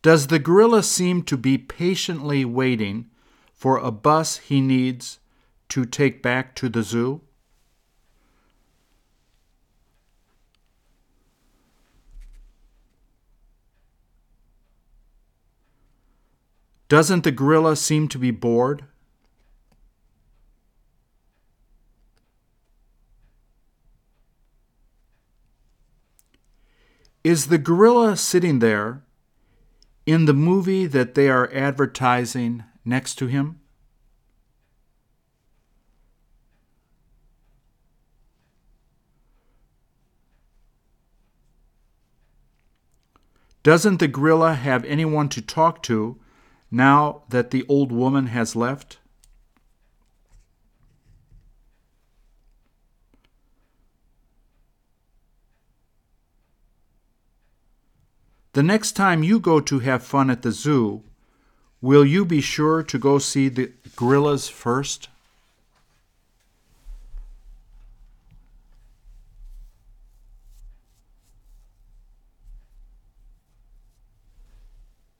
Does 0.01 0.29
the 0.29 0.39
gorilla 0.39 0.83
seem 0.83 1.23
to 1.25 1.37
be 1.37 1.59
patiently 1.59 2.45
waiting 2.45 3.11
for 3.53 3.77
a 3.77 3.91
bus 3.91 4.39
he 4.39 4.61
needs 4.61 5.19
to 5.69 5.85
take 5.85 6.23
back 6.23 6.55
to 6.55 6.69
the 6.69 6.83
zoo? 6.83 7.23
Doesn't 16.89 17.25
the 17.25 17.33
gorilla 17.33 17.75
seem 17.75 18.07
to 18.09 18.19
be 18.19 18.31
bored? 18.31 18.85
Is 27.25 27.49
the 27.49 27.59
gorilla 27.59 28.17
sitting 28.17 28.61
there 28.61 29.03
in 30.07 30.27
the 30.27 30.33
movie 30.33 30.87
that 30.87 31.17
they 31.17 31.29
are 31.29 31.53
advertising 31.53 32.63
next 32.85 33.17
to 33.17 33.27
him? 33.27 33.59
Doesn't 43.65 43.97
the 43.97 44.07
gorilla 44.07 44.55
have 44.55 44.85
anyone 44.85 45.29
to 45.31 45.43
talk 45.43 45.83
to 45.83 46.21
now 46.77 47.23
that 47.31 47.51
the 47.51 47.65
old 47.69 47.91
woman 47.91 48.27
has 48.27 48.55
left? 48.55 48.99
The 58.53 58.63
next 58.63 58.93
time 58.93 59.23
you 59.23 59.39
go 59.39 59.61
to 59.61 59.81
have 59.81 60.03
fun 60.03 60.31
at 60.31 60.43
the 60.43 60.53
zoo, 60.53 61.03
will 61.81 62.07
you 62.07 62.25
be 62.25 62.41
sure 62.41 62.83
to 62.83 62.99
go 62.99 63.19
see 63.19 63.49
the 63.49 63.73
gorillas 63.97 64.49
first? 64.49 65.09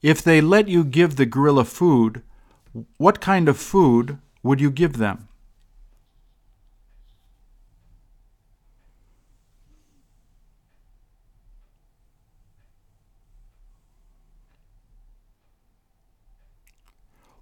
If 0.01 0.21
they 0.21 0.41
let 0.41 0.67
you 0.67 0.83
give 0.83 1.15
the 1.15 1.25
gorilla 1.25 1.65
food, 1.65 2.21
what 2.97 3.19
kind 3.19 3.49
of 3.49 3.57
food 3.57 4.19
would 4.43 4.61
you 4.61 4.69
give 4.69 4.97
them? 4.97 5.27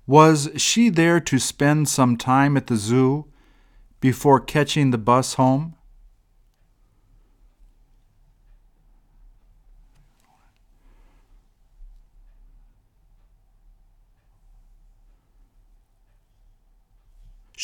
Was 0.07 0.49
she 0.55 0.89
there 0.89 1.19
to 1.19 1.39
spend 1.39 1.89
some 1.89 2.15
time 2.15 2.55
at 2.55 2.67
the 2.67 2.75
zoo 2.75 3.25
before 3.99 4.39
catching 4.39 4.91
the 4.91 4.99
bus 4.99 5.33
home? 5.33 5.75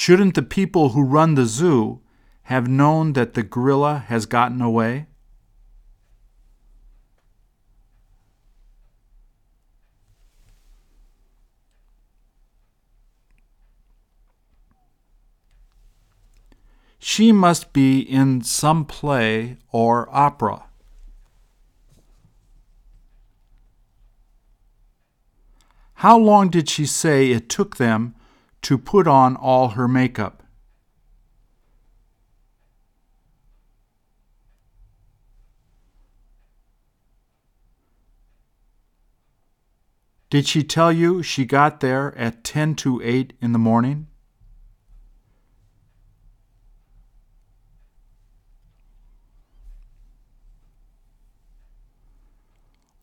Shouldn't 0.03 0.33
the 0.33 0.41
people 0.41 0.89
who 0.89 1.03
run 1.03 1.35
the 1.35 1.45
zoo 1.45 2.01
have 2.45 2.67
known 2.67 3.13
that 3.13 3.35
the 3.35 3.43
gorilla 3.43 3.99
has 4.07 4.25
gotten 4.25 4.59
away? 4.59 5.05
She 16.97 17.31
must 17.31 17.71
be 17.71 17.99
in 17.99 18.41
some 18.41 18.85
play 18.85 19.57
or 19.71 20.09
opera. 20.11 20.63
How 25.93 26.17
long 26.17 26.49
did 26.49 26.67
she 26.69 26.87
say 26.87 27.29
it 27.29 27.49
took 27.49 27.77
them 27.77 28.15
to 28.63 28.77
put 28.77 29.07
on 29.07 29.35
all 29.35 29.69
her 29.69 29.87
makeup? 29.87 30.43
Did 40.31 40.47
she 40.47 40.63
tell 40.63 40.93
you 40.93 41.21
she 41.21 41.43
got 41.43 41.81
there 41.81 42.17
at 42.17 42.45
10 42.45 42.75
to 42.75 43.01
8 43.03 43.33
in 43.41 43.51
the 43.51 43.59
morning? 43.59 44.07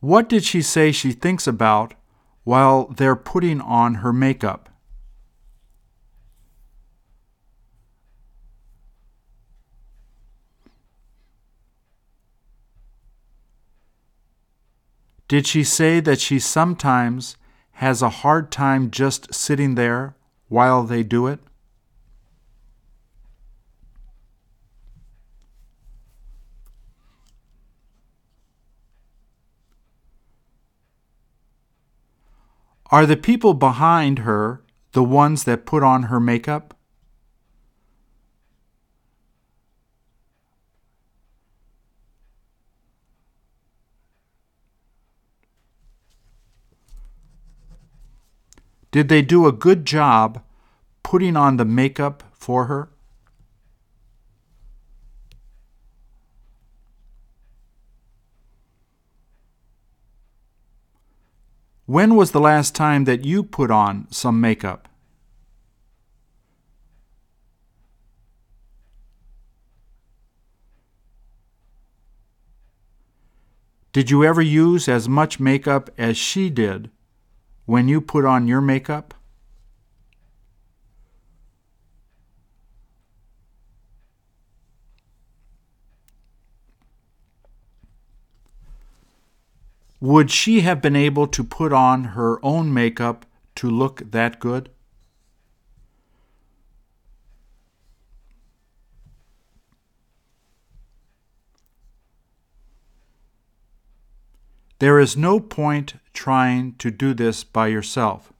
What 0.00 0.28
did 0.28 0.42
she 0.42 0.62
say 0.62 0.90
she 0.90 1.12
thinks 1.12 1.46
about 1.46 1.92
while 2.44 2.86
they're 2.86 3.14
putting 3.14 3.60
on 3.60 3.96
her 3.96 4.12
makeup? 4.12 4.70
Did 15.28 15.46
she 15.46 15.62
say 15.62 16.00
that 16.00 16.20
she 16.20 16.38
sometimes 16.38 17.36
has 17.72 18.00
a 18.00 18.08
hard 18.08 18.50
time 18.50 18.90
just 18.90 19.32
sitting 19.34 19.74
there 19.74 20.16
while 20.48 20.84
they 20.84 21.02
do 21.02 21.26
it? 21.26 21.38
Are 32.90 33.04
the 33.04 33.18
people 33.18 33.52
behind 33.52 34.20
her 34.20 34.62
the 34.92 35.04
ones 35.04 35.44
that 35.44 35.66
put 35.66 35.82
on 35.82 36.04
her 36.04 36.18
makeup? 36.18 36.77
Did 48.90 49.08
they 49.08 49.22
do 49.22 49.46
a 49.46 49.52
good 49.52 49.84
job 49.84 50.42
putting 51.02 51.36
on 51.36 51.56
the 51.56 51.64
makeup 51.64 52.22
for 52.32 52.66
her? 52.66 52.88
When 61.84 62.14
was 62.14 62.32
the 62.32 62.40
last 62.40 62.74
time 62.74 63.04
that 63.04 63.24
you 63.24 63.42
put 63.42 63.70
on 63.70 64.06
some 64.10 64.40
makeup? 64.40 64.88
Did 73.92 74.10
you 74.10 74.22
ever 74.22 74.42
use 74.42 74.86
as 74.86 75.08
much 75.08 75.40
makeup 75.40 75.90
as 75.96 76.16
she 76.16 76.50
did 76.50 76.90
when 77.68 77.86
you 77.86 78.00
put 78.00 78.24
on 78.24 78.48
your 78.48 78.62
makeup? 78.62 79.12
Would 90.00 90.30
she 90.30 90.60
have 90.60 90.80
been 90.80 90.96
able 90.96 91.26
to 91.26 91.44
put 91.44 91.74
on 91.74 92.04
her 92.16 92.42
own 92.42 92.72
makeup 92.72 93.26
to 93.56 93.68
look 93.68 94.00
that 94.12 94.40
good? 94.40 94.70
There 104.78 105.00
is 105.00 105.16
no 105.16 105.40
point 105.40 105.94
trying 106.12 106.74
to 106.76 106.90
do 106.90 107.12
this 107.12 107.42
by 107.42 107.66
yourself. 107.66 108.32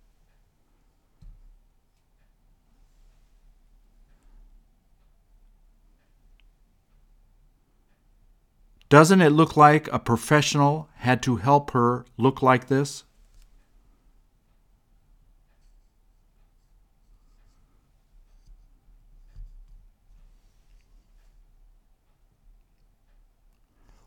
Doesn't 8.88 9.20
it 9.20 9.30
look 9.30 9.56
like 9.56 9.88
a 9.92 9.98
professional 9.98 10.88
had 10.96 11.22
to 11.22 11.36
help 11.36 11.72
her 11.72 12.06
look 12.16 12.40
like 12.40 12.68
this? 12.68 13.04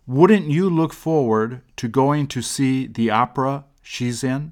Wouldn't 0.08 0.49
you 0.49 0.70
look 0.70 0.93
forward 0.93 1.62
to 1.78 1.88
going 1.88 2.28
to 2.28 2.41
see 2.41 2.88
the 2.88 3.10
opera 3.10 3.66
she's 3.82 4.24
in? 4.24 4.52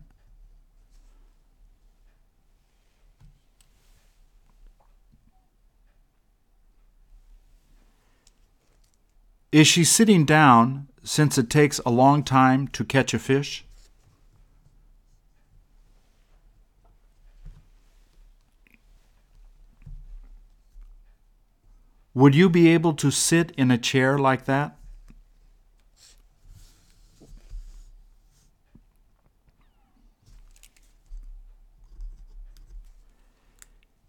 Is 9.52 9.68
she 9.68 9.84
sitting 9.84 10.26
down 10.26 10.88
since 11.04 11.38
it 11.38 11.50
takes 11.50 11.80
a 11.80 11.90
long 11.90 12.24
time 12.24 12.68
to 12.70 12.86
catch 12.86 13.16
a 13.16 13.20
fish? 13.20 13.66
Would 22.14 22.36
you 22.36 22.50
be 22.50 22.68
able 22.68 22.94
to 22.94 23.12
sit 23.12 23.52
in 23.58 23.72
a 23.72 23.78
chair 23.78 24.20
like 24.20 24.46
that? 24.46 24.79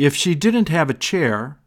If 0.00 0.16
she 0.16 0.34
didn't 0.34 0.70
have 0.70 0.88
a 0.88 0.94
chair, 0.94 1.58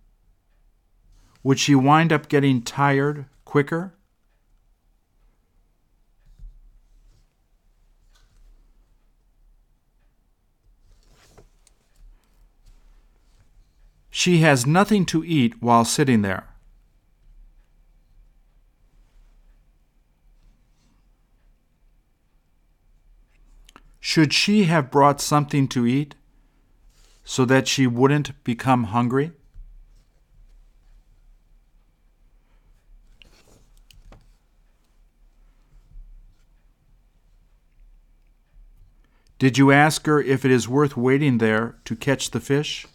would 1.43 1.59
she 1.59 1.75
wind 1.75 2.11
up 2.11 2.27
getting 2.27 2.63
tired 2.63 3.27
quicker? 3.45 3.93
She 14.09 14.39
has 14.39 14.65
nothing 14.65 15.05
to 15.05 15.23
eat 15.23 15.61
while 15.61 15.85
sitting 15.85 16.23
there. 16.23 16.47
Should 23.99 24.33
she 24.33 24.63
have 24.63 24.89
brought 24.89 25.21
something 25.21 25.67
to 25.67 25.85
eat 25.85 26.15
so 27.23 27.45
that 27.45 27.67
she 27.67 27.87
wouldn't 27.87 28.43
become 28.43 28.85
hungry? 28.85 29.31
Did 39.43 39.57
you 39.57 39.71
ask 39.73 40.05
her 40.05 40.21
if 40.21 40.45
it 40.45 40.51
is 40.51 40.69
worth 40.69 40.95
waiting 40.95 41.39
there 41.39 41.75
to 41.83 41.97
catch 41.97 42.31
the 42.31 42.39
fish? 42.39 42.87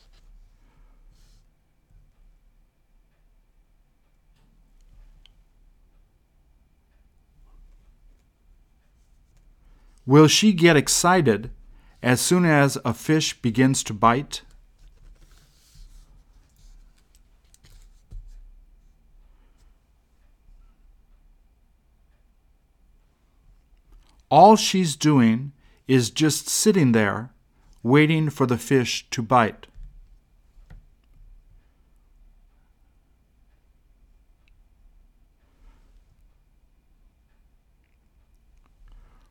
Will 10.06 10.26
she 10.26 10.54
get 10.54 10.74
excited 10.74 11.50
as 12.02 12.20
soon 12.20 12.44
as 12.44 12.78
a 12.84 12.94
fish 12.94 13.40
begins 13.40 13.82
to 13.84 13.92
bite? 13.92 14.42
All 24.30 24.56
she's 24.56 24.94
doing 24.94 25.52
is 25.86 26.10
just 26.10 26.48
sitting 26.48 26.92
there 26.92 27.30
waiting 27.82 28.28
for 28.28 28.46
the 28.46 28.58
fish 28.58 29.08
to 29.10 29.22
bite. 29.22 29.66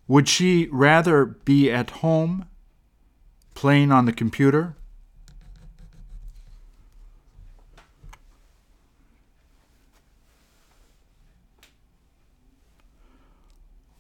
Would 0.08 0.30
she 0.30 0.70
rather 0.72 1.26
be 1.26 1.70
at 1.70 1.90
home 1.90 2.46
playing 3.58 3.92
on 3.92 4.06
the 4.06 4.14
computer? 4.14 4.76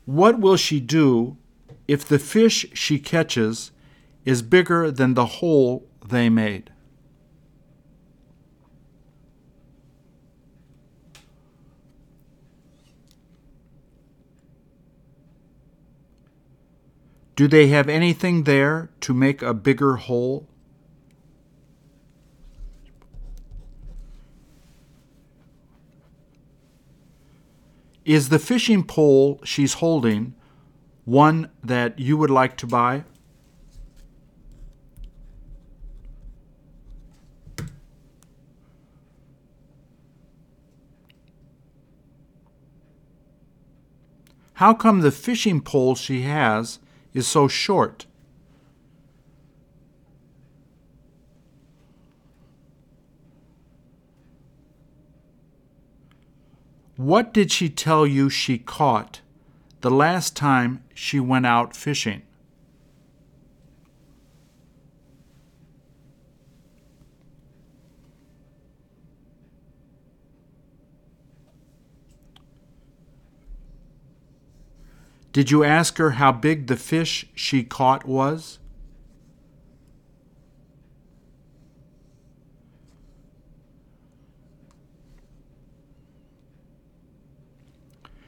What 0.05 0.39
will 0.39 0.57
she 0.57 0.79
do 0.79 1.37
if 1.87 2.05
the 2.05 2.19
fish 2.19 2.67
she 2.73 2.99
catches 2.99 3.71
is 4.25 4.43
bigger 4.43 4.91
than 4.91 5.15
the 5.15 5.25
hole 5.25 5.87
they 6.07 6.29
made. 6.29 6.69
Do 17.37 17.47
they 17.47 17.67
have 17.67 17.87
anything 17.87 18.45
there 18.45 18.89
to 19.01 19.13
make 19.13 19.43
a 19.43 19.53
bigger 19.53 19.97
hole? 19.97 20.47
Is 28.03 28.29
the 28.29 28.39
fishing 28.39 28.83
pole 28.83 29.39
she's 29.43 29.75
holding 29.75 30.33
one 31.05 31.51
that 31.63 31.99
you 31.99 32.17
would 32.17 32.31
like 32.31 32.57
to 32.57 32.65
buy? 32.65 33.03
How 44.53 44.73
come 44.73 45.01
the 45.01 45.11
fishing 45.11 45.61
pole 45.61 45.93
she 45.93 46.23
has 46.23 46.79
is 47.17 47.27
so 47.27 47.47
short? 47.47 48.05
What 56.95 57.33
did 57.33 57.51
she 57.51 57.69
tell 57.69 58.05
you 58.05 58.29
she 58.29 58.59
caught 58.59 59.21
the 59.81 59.89
last 59.89 60.35
time 60.35 60.83
she 60.93 61.19
went 61.19 61.47
out 61.47 61.75
fishing? 61.75 62.21
Did 75.37 75.51
you 75.51 75.63
ask 75.63 75.99
her 75.99 76.13
how 76.17 76.31
big 76.31 76.65
the 76.65 76.75
fish 76.75 77.27
she 77.35 77.63
caught 77.63 78.07
was? 78.07 78.57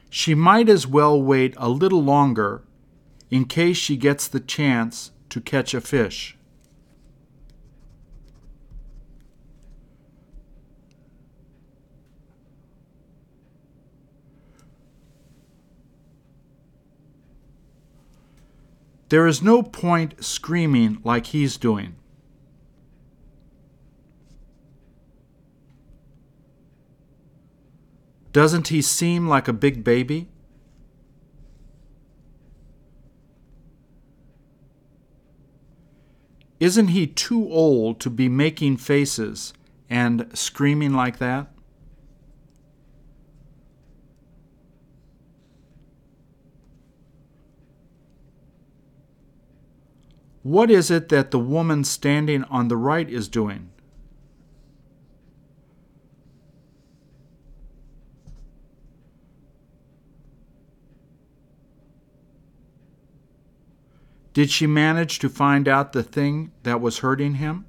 She 0.08 0.36
might 0.36 0.68
as 0.68 0.86
well 0.86 1.20
wait 1.20 1.54
a 1.56 1.68
little 1.68 2.00
longer 2.00 2.62
in 3.28 3.46
case 3.46 3.76
she 3.76 3.96
gets 3.96 4.28
the 4.28 4.38
chance 4.38 5.10
to 5.30 5.40
catch 5.40 5.74
a 5.74 5.80
fish. 5.80 6.38
There 19.10 19.26
is 19.26 19.42
no 19.42 19.64
point 19.64 20.24
screaming 20.24 21.00
like 21.02 21.26
he's 21.26 21.56
doing. 21.56 21.96
Doesn't 28.30 28.68
he 28.68 28.80
seem 28.80 29.26
like 29.26 29.48
a 29.48 29.52
big 29.52 29.82
baby? 29.82 30.28
Isn't 36.60 36.88
he 36.88 37.08
too 37.08 37.50
old 37.50 37.98
to 38.00 38.10
be 38.10 38.28
making 38.28 38.76
faces 38.76 39.52
and 39.88 40.30
screaming 40.38 40.94
like 40.94 41.18
that? 41.18 41.52
What 50.42 50.70
is 50.70 50.90
it 50.90 51.10
that 51.10 51.30
the 51.30 51.38
woman 51.38 51.84
standing 51.84 52.44
on 52.44 52.68
the 52.68 52.76
right 52.76 53.08
is 53.08 53.28
doing? 53.28 53.70
Did 64.32 64.50
she 64.50 64.66
manage 64.66 65.18
to 65.18 65.28
find 65.28 65.68
out 65.68 65.92
the 65.92 66.02
thing 66.02 66.52
that 66.62 66.80
was 66.80 67.00
hurting 67.00 67.34
him? 67.34 67.66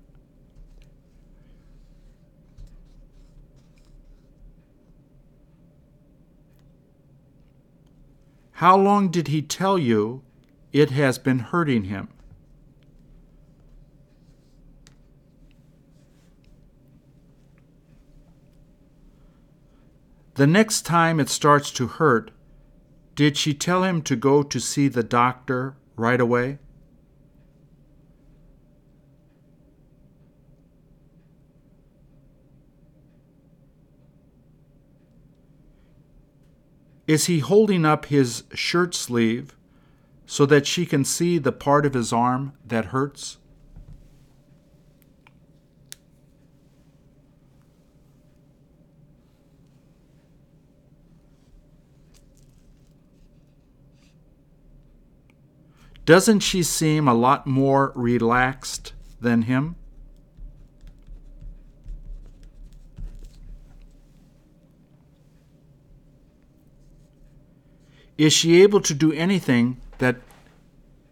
How 8.53 8.77
long 8.77 9.09
did 9.09 9.27
he 9.27 9.41
tell 9.41 9.79
you 9.79 10.21
it 10.71 10.91
has 10.91 11.17
been 11.17 11.39
hurting 11.39 11.85
him? 11.85 12.09
The 20.35 20.47
next 20.47 20.83
time 20.83 21.19
it 21.19 21.27
starts 21.29 21.71
to 21.71 21.87
hurt, 21.87 22.31
did 23.15 23.35
she 23.35 23.53
tell 23.53 23.83
him 23.83 24.01
to 24.03 24.15
go 24.15 24.43
to 24.43 24.59
see 24.59 24.87
the 24.87 25.03
doctor 25.03 25.75
right 25.97 26.21
away? 26.21 26.59
Is 37.07 37.25
he 37.25 37.39
holding 37.39 37.83
up 37.83 38.05
his 38.05 38.45
shirt 38.53 38.95
sleeve 38.95 39.57
so 40.25 40.45
that 40.45 40.65
she 40.65 40.85
can 40.85 41.03
see 41.03 41.37
the 41.39 41.51
part 41.51 41.85
of 41.85 41.93
his 41.93 42.13
arm 42.13 42.53
that 42.65 42.85
hurts? 42.85 43.37
Doesn't 56.11 56.41
she 56.41 56.61
seem 56.61 57.07
a 57.07 57.13
lot 57.13 57.47
more 57.47 57.93
relaxed 57.95 58.91
than 59.21 59.43
him? 59.43 59.77
Is 68.17 68.33
she 68.33 68.61
able 68.61 68.81
to 68.81 68.93
do 68.93 69.13
anything 69.13 69.79
that 69.99 70.17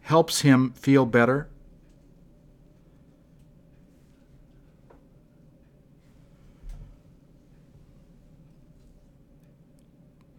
helps 0.01 0.41
him 0.41 0.71
feel 0.71 1.05
better? 1.05 1.47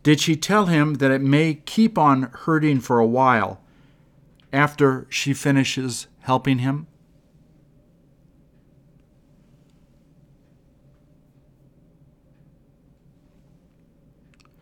Did 0.03 0.21
she 0.21 0.37
tell 0.37 0.67
him 0.67 0.97
that 0.97 1.11
it 1.11 1.23
may 1.23 1.55
keep 1.55 1.97
on 1.97 2.25
hurting 2.25 2.81
for 2.81 2.99
a 2.99 3.07
while 3.07 3.63
after 4.53 5.07
she 5.11 5.33
finishes 5.33 6.07
helping 6.21 6.59
him? 6.59 6.87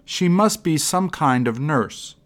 She 0.04 0.28
must 0.28 0.64
be 0.64 0.78
some 0.78 1.10
kind 1.10 1.46
of 1.46 1.60
nurse. 1.60 2.16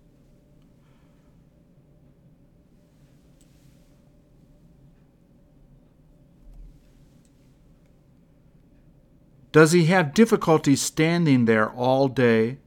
Does 9.52 9.72
he 9.72 9.84
have 9.84 10.14
difficulty 10.14 10.74
standing 10.76 11.44
there 11.44 11.68
all 11.70 12.08
day 12.08 12.58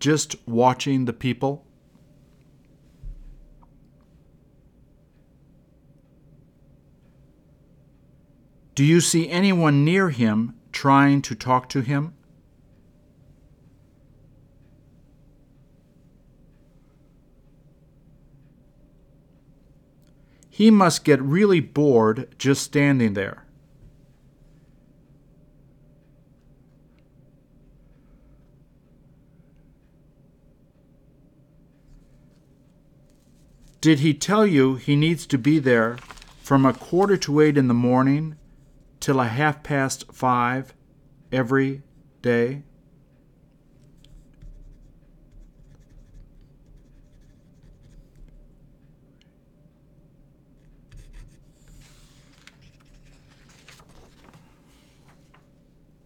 just 0.00 0.34
watching 0.48 1.04
the 1.04 1.12
people? 1.12 1.64
Do 8.74 8.84
you 8.84 9.00
see 9.00 9.28
anyone 9.28 9.84
near 9.84 10.08
him 10.10 10.54
trying 10.72 11.20
to 11.22 11.34
talk 11.34 11.68
to 11.70 11.82
him? 11.82 12.14
He 20.48 20.70
must 20.70 21.04
get 21.04 21.20
really 21.20 21.60
bored 21.60 22.34
just 22.38 22.62
standing 22.62 23.14
there. 23.14 23.44
Did 33.80 33.98
he 33.98 34.14
tell 34.14 34.46
you 34.46 34.76
he 34.76 34.94
needs 34.94 35.26
to 35.26 35.36
be 35.36 35.58
there 35.58 35.96
from 36.40 36.64
a 36.64 36.72
quarter 36.72 37.16
to 37.16 37.40
eight 37.40 37.58
in 37.58 37.66
the 37.66 37.74
morning 37.74 38.36
till 39.02 39.18
a 39.18 39.26
half 39.26 39.64
past 39.64 40.04
five 40.12 40.72
every 41.32 41.82
day? 42.22 42.62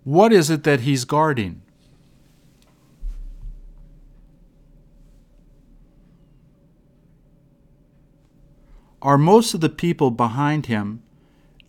What 0.02 0.32
is 0.32 0.48
it 0.48 0.64
that 0.64 0.80
he's 0.80 1.04
guarding? 1.04 1.60
Are 9.02 9.18
most 9.18 9.52
of 9.52 9.60
the 9.60 9.68
people 9.68 10.10
behind 10.10 10.64
him 10.66 11.02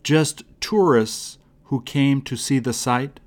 just 0.08 0.45
tourists 0.62 1.38
who 1.66 1.82
came 1.82 2.22
to 2.22 2.38
see 2.38 2.60
the 2.60 2.72
sight? 2.72 3.20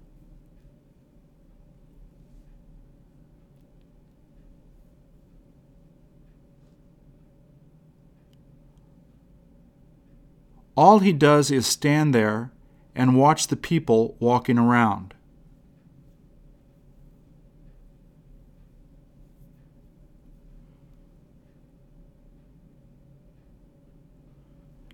All 10.75 11.01
he 11.01 11.13
does 11.13 11.51
is 11.51 11.67
stand 11.67 12.15
there 12.15 12.51
and 12.95 13.15
watch 13.15 13.49
the 13.49 13.57
people 13.57 14.17
walking 14.19 14.59
around. 14.59 15.13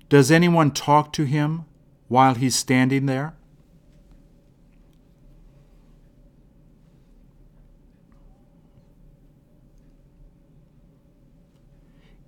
Does 0.08 0.32
anyone 0.32 0.72
talk 0.72 1.12
to 1.12 1.22
him 1.22 1.64
while 2.08 2.34
he's 2.34 2.54
standing 2.54 3.06
there? 3.06 3.34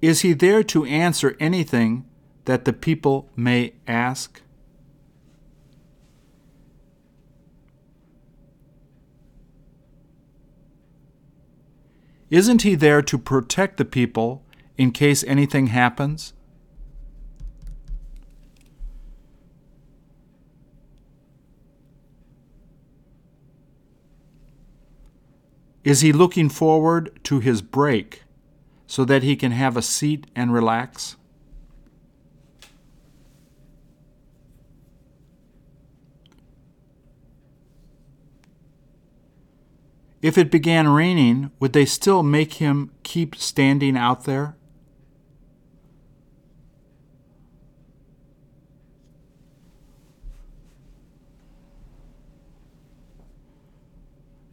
Is 0.00 0.20
he 0.20 0.32
there 0.32 0.62
to 0.64 0.84
answer 0.84 1.36
anything 1.40 2.04
that 2.44 2.64
the 2.64 2.72
people 2.72 3.28
may 3.34 3.74
ask? 3.86 4.42
Isn't 12.30 12.62
he 12.62 12.74
there 12.74 13.02
to 13.02 13.18
protect 13.18 13.78
the 13.78 13.84
people 13.84 14.44
in 14.76 14.92
case 14.92 15.24
anything 15.24 15.68
happens? 15.68 16.34
Is 25.88 26.02
he 26.02 26.12
looking 26.12 26.50
forward 26.50 27.18
to 27.24 27.40
his 27.40 27.62
break 27.62 28.24
so 28.86 29.06
that 29.06 29.22
he 29.22 29.34
can 29.36 29.52
have 29.52 29.74
a 29.74 29.80
seat 29.80 30.26
and 30.36 30.52
relax? 30.52 31.16
If 40.20 40.36
it 40.36 40.50
began 40.50 40.88
raining, 40.88 41.52
would 41.58 41.72
they 41.72 41.86
still 41.86 42.22
make 42.22 42.60
him 42.60 42.90
keep 43.02 43.34
standing 43.34 43.96
out 43.96 44.24
there? 44.24 44.57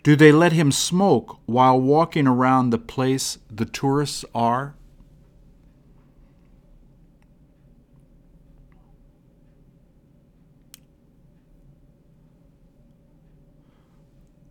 Do 0.06 0.16
they 0.16 0.32
let 0.32 0.52
him 0.52 0.72
smoke 0.72 1.40
while 1.48 1.82
walking 1.82 2.28
around 2.28 2.70
the 2.70 2.78
place 2.78 3.40
the 3.50 3.66
tourists 3.66 4.24
are? 4.36 4.76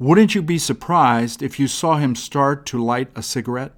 Wouldn't 0.00 0.34
you 0.34 0.42
be 0.42 0.58
surprised 0.58 1.40
if 1.40 1.60
you 1.60 1.68
saw 1.68 1.98
him 1.98 2.16
start 2.16 2.66
to 2.66 2.82
light 2.82 3.10
a 3.14 3.22
cigarette? 3.22 3.74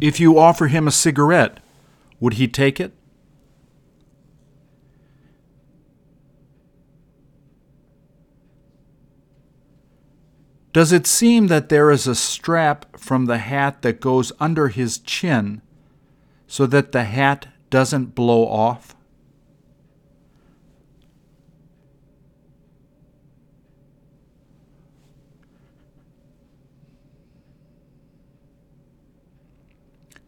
If 0.00 0.20
you 0.20 0.38
offer 0.38 0.68
him 0.68 0.86
a 0.86 0.92
cigarette, 0.92 1.58
would 2.20 2.34
he 2.34 2.48
take 2.48 2.80
it? 2.80 2.92
Does 10.72 10.92
it 10.92 11.06
seem 11.06 11.46
that 11.46 11.70
there 11.70 11.90
is 11.90 12.06
a 12.06 12.14
strap 12.14 12.98
from 12.98 13.24
the 13.24 13.38
hat 13.38 13.80
that 13.80 13.98
goes 13.98 14.30
under 14.38 14.68
his 14.68 14.98
chin 14.98 15.62
so 16.46 16.66
that 16.66 16.92
the 16.92 17.04
hat 17.04 17.48
doesn't 17.70 18.14
blow 18.14 18.46
off? 18.46 18.94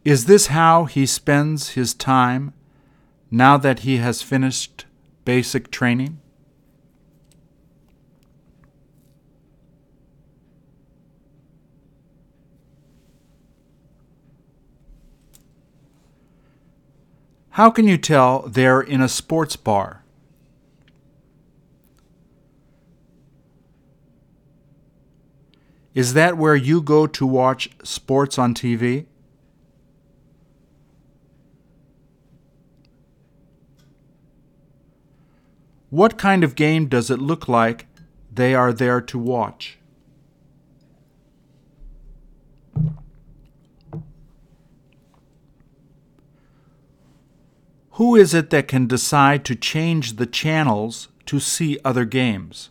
Is 0.04 0.24
this 0.26 0.46
how 0.48 0.84
he 0.84 1.06
spends 1.06 1.70
his 1.70 1.92
time 1.92 2.54
now 3.30 3.56
that 3.56 3.80
he 3.80 3.98
has 3.98 4.22
finished 4.22 4.86
basic 5.24 5.70
training? 5.70 6.20
How 17.50 17.70
can 17.70 17.88
you 17.88 17.98
tell 17.98 18.42
they're 18.46 18.80
in 18.80 19.00
a 19.00 19.08
sports 19.08 19.56
bar? 19.56 20.04
Is 25.92 26.14
that 26.14 26.38
where 26.38 26.54
you 26.54 26.80
go 26.80 27.08
to 27.08 27.26
watch 27.26 27.70
sports 27.82 28.38
on 28.38 28.54
TV? 28.54 29.06
What 35.90 36.18
kind 36.18 36.44
of 36.44 36.54
game 36.54 36.86
does 36.86 37.10
it 37.10 37.18
look 37.18 37.48
like 37.48 37.86
they 38.32 38.54
are 38.54 38.72
there 38.74 39.00
to 39.00 39.18
watch? 39.18 39.78
Who 47.92 48.14
is 48.14 48.34
it 48.34 48.50
that 48.50 48.68
can 48.68 48.86
decide 48.86 49.44
to 49.46 49.56
change 49.56 50.16
the 50.16 50.26
channels 50.26 51.08
to 51.26 51.40
see 51.40 51.78
other 51.84 52.04
games? 52.04 52.70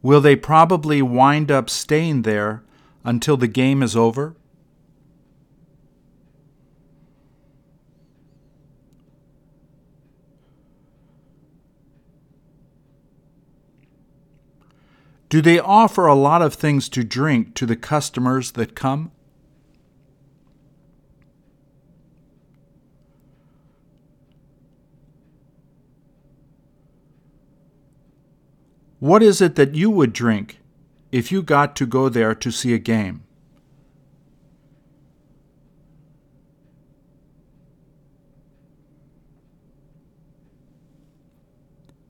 Will 0.00 0.20
they 0.20 0.34
probably 0.34 1.00
wind 1.00 1.52
up 1.52 1.70
staying 1.70 2.22
there 2.22 2.64
until 3.04 3.36
the 3.36 3.46
game 3.46 3.82
is 3.82 3.94
over? 3.94 4.34
Do 15.32 15.40
they 15.40 15.58
offer 15.58 16.04
a 16.04 16.14
lot 16.14 16.42
of 16.42 16.52
things 16.52 16.90
to 16.90 17.02
drink 17.02 17.54
to 17.54 17.64
the 17.64 17.74
customers 17.74 18.52
that 18.52 18.74
come? 18.74 19.12
What 28.98 29.22
is 29.22 29.40
it 29.40 29.54
that 29.54 29.74
you 29.74 29.88
would 29.90 30.12
drink 30.12 30.58
if 31.10 31.32
you 31.32 31.42
got 31.42 31.76
to 31.76 31.86
go 31.86 32.10
there 32.10 32.34
to 32.34 32.50
see 32.50 32.74
a 32.74 32.78
game? 32.78 33.24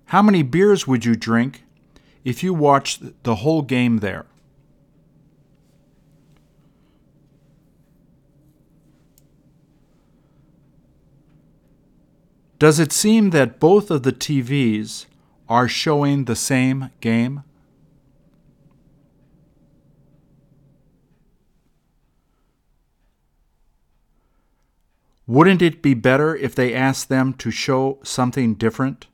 How 0.07 0.23
many 0.23 0.43
beers 0.43 0.89
would 0.89 1.05
you 1.05 1.15
drink 1.15 1.63
if 2.25 2.43
you 2.43 2.55
watch 2.55 2.99
the 3.23 3.37
whole 3.37 3.63
game 3.63 3.99
there. 3.99 4.27
Does 12.59 12.79
it 12.79 12.93
seem 12.93 13.31
that 13.31 13.59
both 13.59 13.91
of 13.91 14.05
the 14.05 14.13
TVs 14.13 15.07
are 15.49 15.67
showing 15.67 16.27
the 16.27 16.37
same 16.37 16.91
game? 17.01 17.43
Wouldn't 25.27 25.63
it 25.63 25.83
be 25.83 25.95
better 25.95 26.37
if 26.37 26.55
they 26.55 26.75
asked 26.75 27.09
them 27.09 27.33
to 27.35 27.51
show 27.51 27.99
something 28.05 28.55
different? 28.55 29.07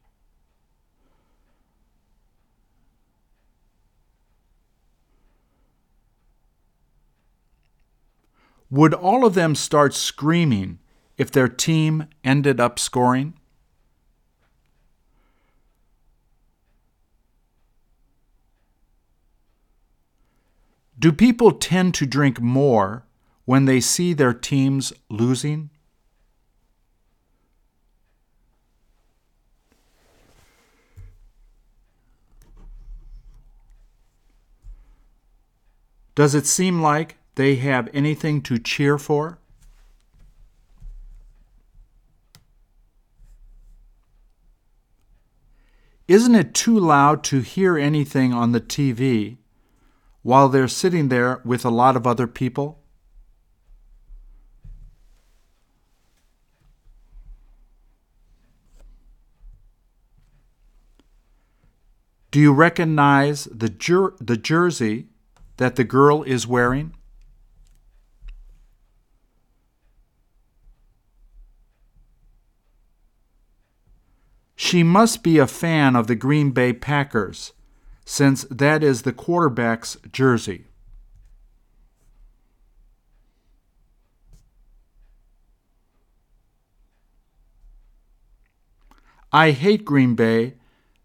Would 8.70 8.92
all 8.92 9.24
of 9.24 9.34
them 9.34 9.54
start 9.54 9.94
screaming 9.94 10.78
if 11.16 11.30
their 11.30 11.48
team 11.48 12.06
ended 12.22 12.60
up 12.60 12.78
scoring? 12.78 13.34
Do 20.98 21.12
people 21.12 21.52
tend 21.52 21.94
to 21.94 22.06
drink 22.06 22.40
more 22.40 23.04
when 23.44 23.66
they 23.66 23.80
see 23.80 24.12
their 24.12 24.34
teams 24.34 24.92
losing? 25.08 25.70
Does 36.16 36.34
it 36.34 36.46
seem 36.46 36.82
like 36.82 37.17
they 37.38 37.54
have 37.54 37.88
anything 37.94 38.42
to 38.42 38.58
cheer 38.58 38.98
for? 38.98 39.38
Isn't 46.08 46.34
it 46.34 46.52
too 46.52 46.76
loud 46.76 47.22
to 47.24 47.40
hear 47.40 47.78
anything 47.78 48.32
on 48.32 48.50
the 48.50 48.60
TV 48.60 49.36
while 50.22 50.48
they're 50.48 50.66
sitting 50.66 51.10
there 51.10 51.40
with 51.44 51.64
a 51.64 51.70
lot 51.70 51.94
of 51.94 52.08
other 52.08 52.26
people? 52.26 52.80
Do 62.32 62.40
you 62.40 62.52
recognize 62.52 63.44
the, 63.44 63.68
jer- 63.68 64.14
the 64.18 64.36
jersey 64.36 65.06
that 65.58 65.76
the 65.76 65.84
girl 65.84 66.24
is 66.24 66.44
wearing? 66.44 66.97
She 74.60 74.82
must 74.82 75.22
be 75.22 75.38
a 75.38 75.46
fan 75.46 75.94
of 75.94 76.08
the 76.08 76.16
Green 76.16 76.50
Bay 76.50 76.72
Packers, 76.72 77.52
since 78.04 78.42
that 78.50 78.82
is 78.82 79.02
the 79.02 79.12
quarterback's 79.12 79.96
jersey. 80.10 80.66
I 89.32 89.52
hate 89.52 89.84
Green 89.84 90.16
Bay 90.16 90.54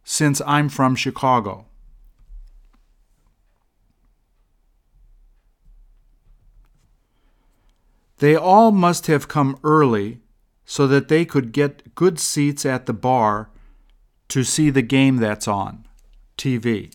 since 0.04 0.42
I'm 0.48 0.68
from 0.68 0.96
Chicago. 0.96 1.68
They 8.18 8.36
all 8.36 8.72
must 8.72 9.06
have 9.06 9.28
come 9.28 9.60
early 9.64 10.23
so 10.66 10.88
that 10.88 11.08
they 11.08 11.26
could 11.26 11.52
get 11.52 11.96
good 11.96 12.20
seats 12.20 12.66
at 12.66 12.86
the 12.86 12.94
bar 12.94 13.50
to 14.30 14.44
see 14.44 14.70
the 14.70 14.82
game 14.82 15.18
that's 15.18 15.48
on 15.48 15.88
TV. 16.38 16.94